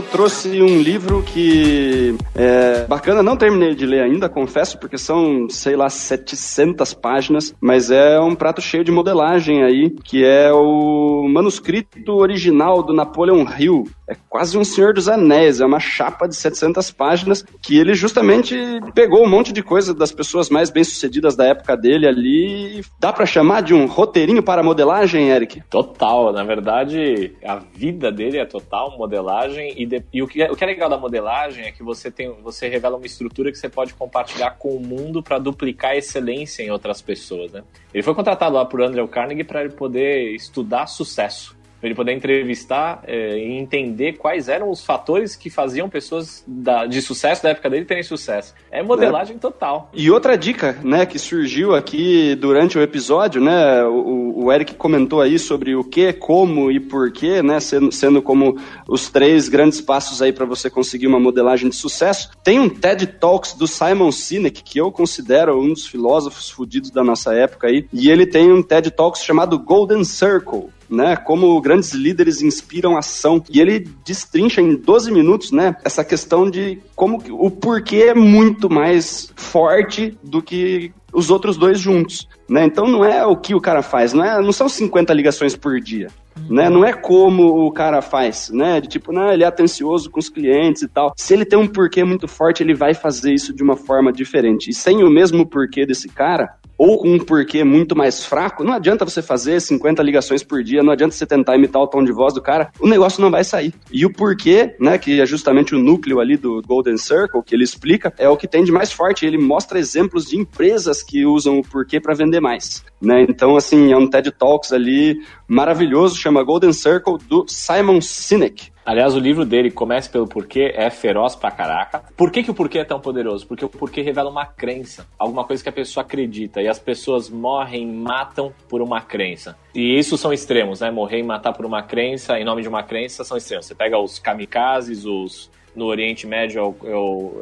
[0.00, 5.46] Eu trouxe um livro que é bacana, não terminei de ler ainda, confesso, porque são,
[5.50, 11.28] sei lá, 700 páginas, mas é um prato cheio de modelagem aí, que é o
[11.28, 13.84] manuscrito original do Napoleon Hill.
[14.08, 18.56] É quase um Senhor dos Anéis, é uma chapa de 700 páginas que ele justamente
[18.92, 22.82] pegou um monte de coisa das pessoas mais bem-sucedidas da época dele ali.
[22.98, 25.62] Dá para chamar de um roteirinho para modelagem, Eric?
[25.70, 30.50] Total, na verdade, a vida dele é total modelagem e, de, e o, que é,
[30.50, 33.58] o que é legal da modelagem é que você tem, você revela uma estrutura que
[33.58, 37.62] você pode compartilhar com o mundo para duplicar a excelência em outras pessoas, né?
[37.92, 43.02] Ele foi contratado lá por Andrew Carnegie para ele poder estudar sucesso ele poder entrevistar
[43.06, 47.70] é, e entender quais eram os fatores que faziam pessoas da, de sucesso da época
[47.70, 48.54] dele terem sucesso.
[48.70, 49.38] É modelagem é.
[49.38, 49.90] total.
[49.94, 55.20] E outra dica, né, que surgiu aqui durante o episódio, né, o, o Eric comentou
[55.20, 58.58] aí sobre o que, como e porquê, né, sendo, sendo como
[58.88, 62.30] os três grandes passos aí para você conseguir uma modelagem de sucesso.
[62.44, 67.02] Tem um TED Talks do Simon Sinek, que eu considero um dos filósofos fudidos da
[67.02, 71.16] nossa época aí, e ele tem um TED Talks chamado Golden Circle né?
[71.16, 73.42] Como grandes líderes inspiram ação.
[73.48, 75.76] E ele destrincha em 12 minutos, né?
[75.84, 81.78] Essa questão de como o porquê é muito mais forte do que os outros dois
[81.78, 82.64] juntos, né?
[82.64, 85.80] Então não é o que o cara faz, não, é, não são 50 ligações por
[85.80, 86.54] dia, uhum.
[86.54, 86.68] né?
[86.68, 88.80] Não é como o cara faz, né?
[88.80, 91.12] De tipo, não, ele é atencioso com os clientes e tal.
[91.16, 94.70] Se ele tem um porquê muito forte, ele vai fazer isso de uma forma diferente.
[94.70, 98.72] E sem o mesmo porquê desse cara, ou com um porquê muito mais fraco, não
[98.72, 102.10] adianta você fazer 50 ligações por dia, não adianta você tentar imitar o tom de
[102.10, 103.74] voz do cara, o negócio não vai sair.
[103.92, 107.64] E o porquê, né, que é justamente o núcleo ali do Golden Circle, que ele
[107.64, 109.26] explica, é o que tem de mais forte.
[109.26, 112.84] Ele mostra exemplos de empresas que usam o porquê para vender mais.
[113.00, 113.22] Né?
[113.28, 118.70] Então, assim, é um TED Talks ali maravilhoso, chama Golden Circle, do Simon Sinek.
[118.84, 122.02] Aliás, o livro dele, Comece pelo Porquê, é feroz pra caraca.
[122.16, 123.46] Por que, que o porquê é tão poderoso?
[123.46, 126.60] Porque o porquê revela uma crença, alguma coisa que a pessoa acredita.
[126.60, 129.56] E as pessoas morrem, matam por uma crença.
[129.74, 130.90] E isso são extremos, né?
[130.90, 133.66] Morrer e matar por uma crença, em nome de uma crença, são extremos.
[133.66, 136.74] Você pega os kamikazes, os no Oriente Médio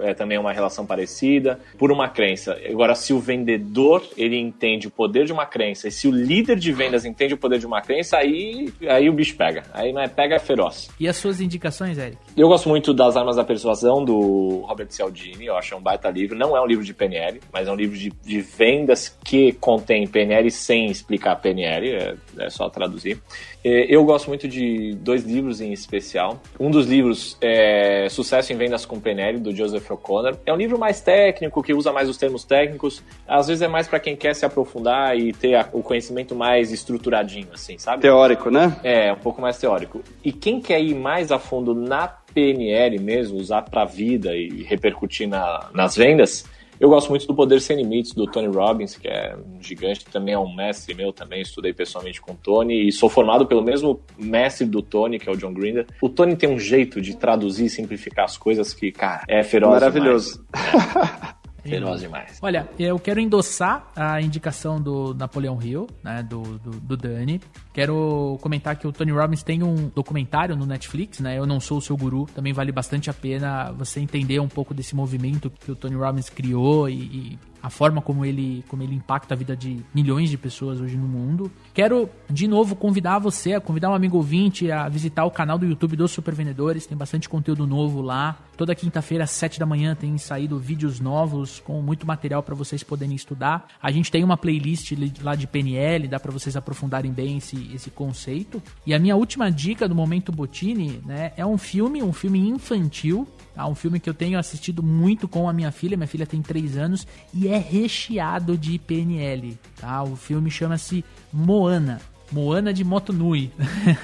[0.03, 2.59] é, é, também uma relação parecida, por uma crença.
[2.69, 6.59] Agora, se o vendedor ele entende o poder de uma crença, e se o líder
[6.59, 9.65] de vendas entende o poder de uma crença, aí, aí o bicho pega.
[9.73, 10.89] Aí não é pega, é feroz.
[10.99, 12.19] E as suas indicações, Eric?
[12.37, 16.37] Eu gosto muito das Armas da Persuasão, do Robert Cialdini, eu acho um baita livro.
[16.37, 20.07] Não é um livro de PNL, mas é um livro de, de vendas que contém
[20.07, 23.21] PNL sem explicar PNL, é, é só traduzir.
[23.65, 26.41] É, eu gosto muito de dois livros em especial.
[26.59, 30.37] Um dos livros é Sucesso em Vendas com PNL, do Joseph O'Connor.
[30.47, 33.03] É um livro mais técnico, que usa mais os termos técnicos.
[33.27, 37.49] Às vezes é mais para quem quer se aprofundar e ter o conhecimento mais estruturadinho,
[37.53, 38.03] assim, sabe?
[38.03, 38.77] Teórico, né?
[38.83, 40.03] É, um pouco mais teórico.
[40.25, 44.63] E quem quer ir mais a fundo na PNL mesmo, usar para a vida e
[44.63, 46.45] repercutir na, nas vendas,
[46.81, 50.35] Eu gosto muito do Poder Sem Limites, do Tony Robbins, que é um gigante, também
[50.35, 54.01] é um mestre meu também, estudei pessoalmente com o Tony e sou formado pelo mesmo
[54.17, 55.87] mestre do Tony, que é o John Grinder.
[56.01, 59.73] O Tony tem um jeito de traduzir e simplificar as coisas que, cara, é feroz
[59.73, 60.45] Maravilhoso.
[61.69, 62.39] Feroz demais.
[62.41, 67.41] Olha, eu quero endossar a indicação do Napoleão Hill, né, do, do, do, Dani.
[67.79, 71.39] Quero comentar que o Tony Robbins tem um documentário no Netflix, né?
[71.39, 74.75] Eu não sou o seu guru, também vale bastante a pena você entender um pouco
[74.75, 78.95] desse movimento que o Tony Robbins criou e, e a forma como ele, como ele
[78.95, 81.51] impacta a vida de milhões de pessoas hoje no mundo.
[81.75, 85.97] Quero, de novo, convidar você, convidar um amigo ouvinte a visitar o canal do YouTube
[85.97, 86.87] dos Super Vendedores.
[86.87, 88.39] Tem bastante conteúdo novo lá.
[88.57, 92.83] Toda quinta-feira, às 7 da manhã, tem saído vídeos novos com muito material para vocês
[92.83, 93.69] poderem estudar.
[93.83, 97.91] A gente tem uma playlist lá de PNL, dá para vocês aprofundarem bem esse, esse
[97.91, 98.63] conceito.
[98.87, 103.27] E a minha última dica do Momento Botini né, é um filme, um filme infantil
[103.59, 103.67] Tá?
[103.67, 105.97] Um filme que eu tenho assistido muito com a minha filha.
[105.97, 107.05] Minha filha tem 3 anos
[107.35, 109.59] e é recheado de PNL.
[109.81, 110.01] Tá?
[110.05, 112.01] O filme chama-se Moana.
[112.31, 113.51] Moana de Moto Nui.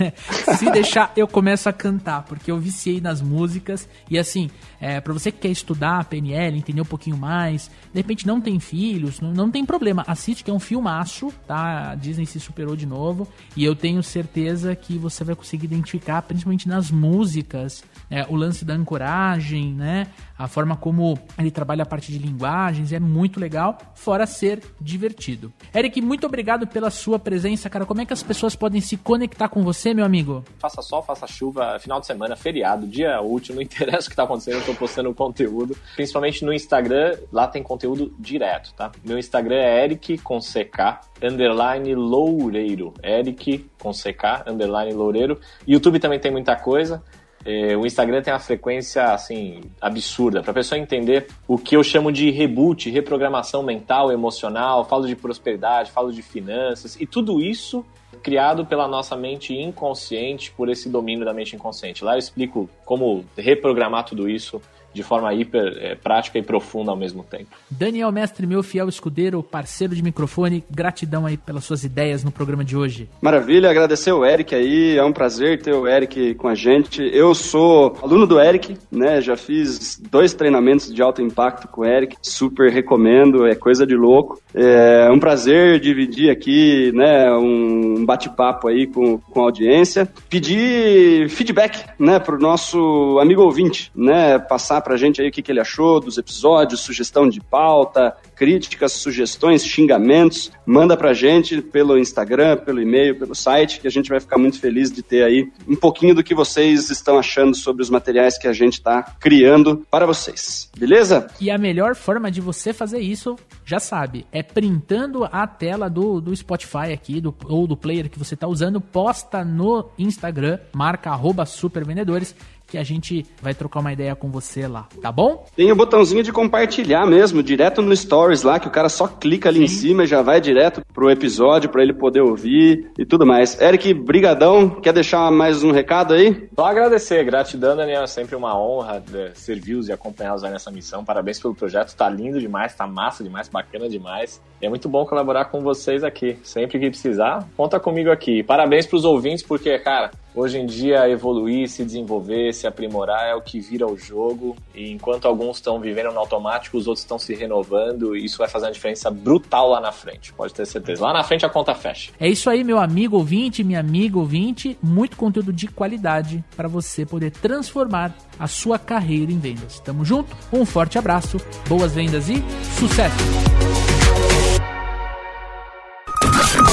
[0.58, 3.88] Se deixar, eu começo a cantar, porque eu viciei nas músicas.
[4.10, 4.50] E assim,
[4.80, 8.58] é, para você que quer estudar PNL, entender um pouquinho mais, de repente não tem
[8.58, 10.04] filhos, não, não tem problema.
[10.06, 11.90] Assiste, que é um filmaço, tá?
[11.90, 13.28] A Disney se superou de novo.
[13.56, 18.64] E eu tenho certeza que você vai conseguir identificar, principalmente nas músicas, é, o lance
[18.64, 20.06] da ancoragem, né?
[20.38, 25.52] A forma como ele trabalha a parte de linguagens é muito legal, fora ser divertido.
[25.74, 27.86] Eric, muito obrigado pela sua presença, cara.
[27.86, 30.44] Como é que as pessoas podem se conectar com você, meu amigo?
[30.58, 34.22] Faça sol, faça chuva, final de semana, feriado, dia útil, não interessa o que tá
[34.22, 38.92] acontecendo, eu tô postando conteúdo, principalmente no Instagram, lá tem conteúdo direto, tá?
[39.04, 42.94] Meu Instagram é Eric com CK, underline Loureiro.
[43.02, 45.40] Eric com CK, underline Loureiro.
[45.66, 47.02] YouTube também tem muita coisa.
[47.44, 51.82] É, o Instagram tem uma frequência assim absurda para a pessoa entender o que eu
[51.82, 54.84] chamo de reboot, reprogramação mental, emocional.
[54.84, 57.84] Falo de prosperidade, falo de finanças e tudo isso
[58.22, 62.02] criado pela nossa mente inconsciente por esse domínio da mente inconsciente.
[62.02, 64.62] Lá eu explico como reprogramar tudo isso
[64.94, 67.48] de forma hiper é, prática e profunda ao mesmo tempo.
[67.70, 72.64] Daniel Mestre, meu fiel escudeiro, parceiro de microfone, gratidão aí pelas suas ideias no programa
[72.64, 73.08] de hoje.
[73.20, 77.02] Maravilha, agradecer o Eric aí, é um prazer ter o Eric com a gente.
[77.12, 79.20] Eu sou aluno do Eric, né?
[79.20, 83.96] Já fiz dois treinamentos de alto impacto com o Eric, super recomendo, é coisa de
[83.96, 84.40] louco.
[84.54, 90.08] É um prazer dividir aqui, né, um bate-papo aí com, com a audiência.
[90.28, 95.50] Pedir feedback, né, pro nosso amigo ouvinte, né, passar pra gente aí o que, que
[95.50, 102.58] ele achou dos episódios, sugestão de pauta, críticas, sugestões, xingamentos, manda pra gente pelo Instagram,
[102.58, 105.76] pelo e-mail, pelo site, que a gente vai ficar muito feliz de ter aí um
[105.76, 110.06] pouquinho do que vocês estão achando sobre os materiais que a gente está criando para
[110.06, 110.70] vocês.
[110.76, 111.26] Beleza?
[111.40, 116.20] E a melhor forma de você fazer isso, já sabe, é printando a tela do,
[116.20, 121.10] do Spotify aqui, do, ou do player que você está usando, posta no Instagram, marca
[121.10, 122.34] arroba supervendedores
[122.74, 125.46] que a gente vai trocar uma ideia com você lá, tá bom?
[125.54, 129.48] Tem o botãozinho de compartilhar mesmo, direto no Stories lá, que o cara só clica
[129.48, 129.64] ali Sim.
[129.64, 133.60] em cima e já vai direto pro episódio para ele poder ouvir e tudo mais.
[133.60, 136.48] Eric, brigadão, quer deixar mais um recado aí?
[136.52, 141.04] Só agradecer, gratidão, Daniel, é sempre uma honra né, servi-los e acompanhá-los aí nessa missão.
[141.04, 144.42] Parabéns pelo projeto, tá lindo demais, tá massa demais, bacana demais.
[144.60, 146.36] E é muito bom colaborar com vocês aqui.
[146.42, 148.42] Sempre que precisar, conta comigo aqui.
[148.42, 153.40] Parabéns pros ouvintes, porque, cara, Hoje em dia, evoluir, se desenvolver, se aprimorar é o
[153.40, 154.56] que vira o jogo.
[154.74, 158.16] E enquanto alguns estão vivendo no automático, os outros estão se renovando.
[158.16, 161.04] E isso vai fazer uma diferença brutal lá na frente, pode ter certeza.
[161.04, 162.10] Lá na frente a conta fecha.
[162.18, 164.76] É isso aí, meu amigo ouvinte, minha amiga ouvinte.
[164.82, 169.78] Muito conteúdo de qualidade para você poder transformar a sua carreira em vendas.
[169.78, 172.42] Tamo junto, um forte abraço, boas vendas e
[172.76, 173.93] sucesso!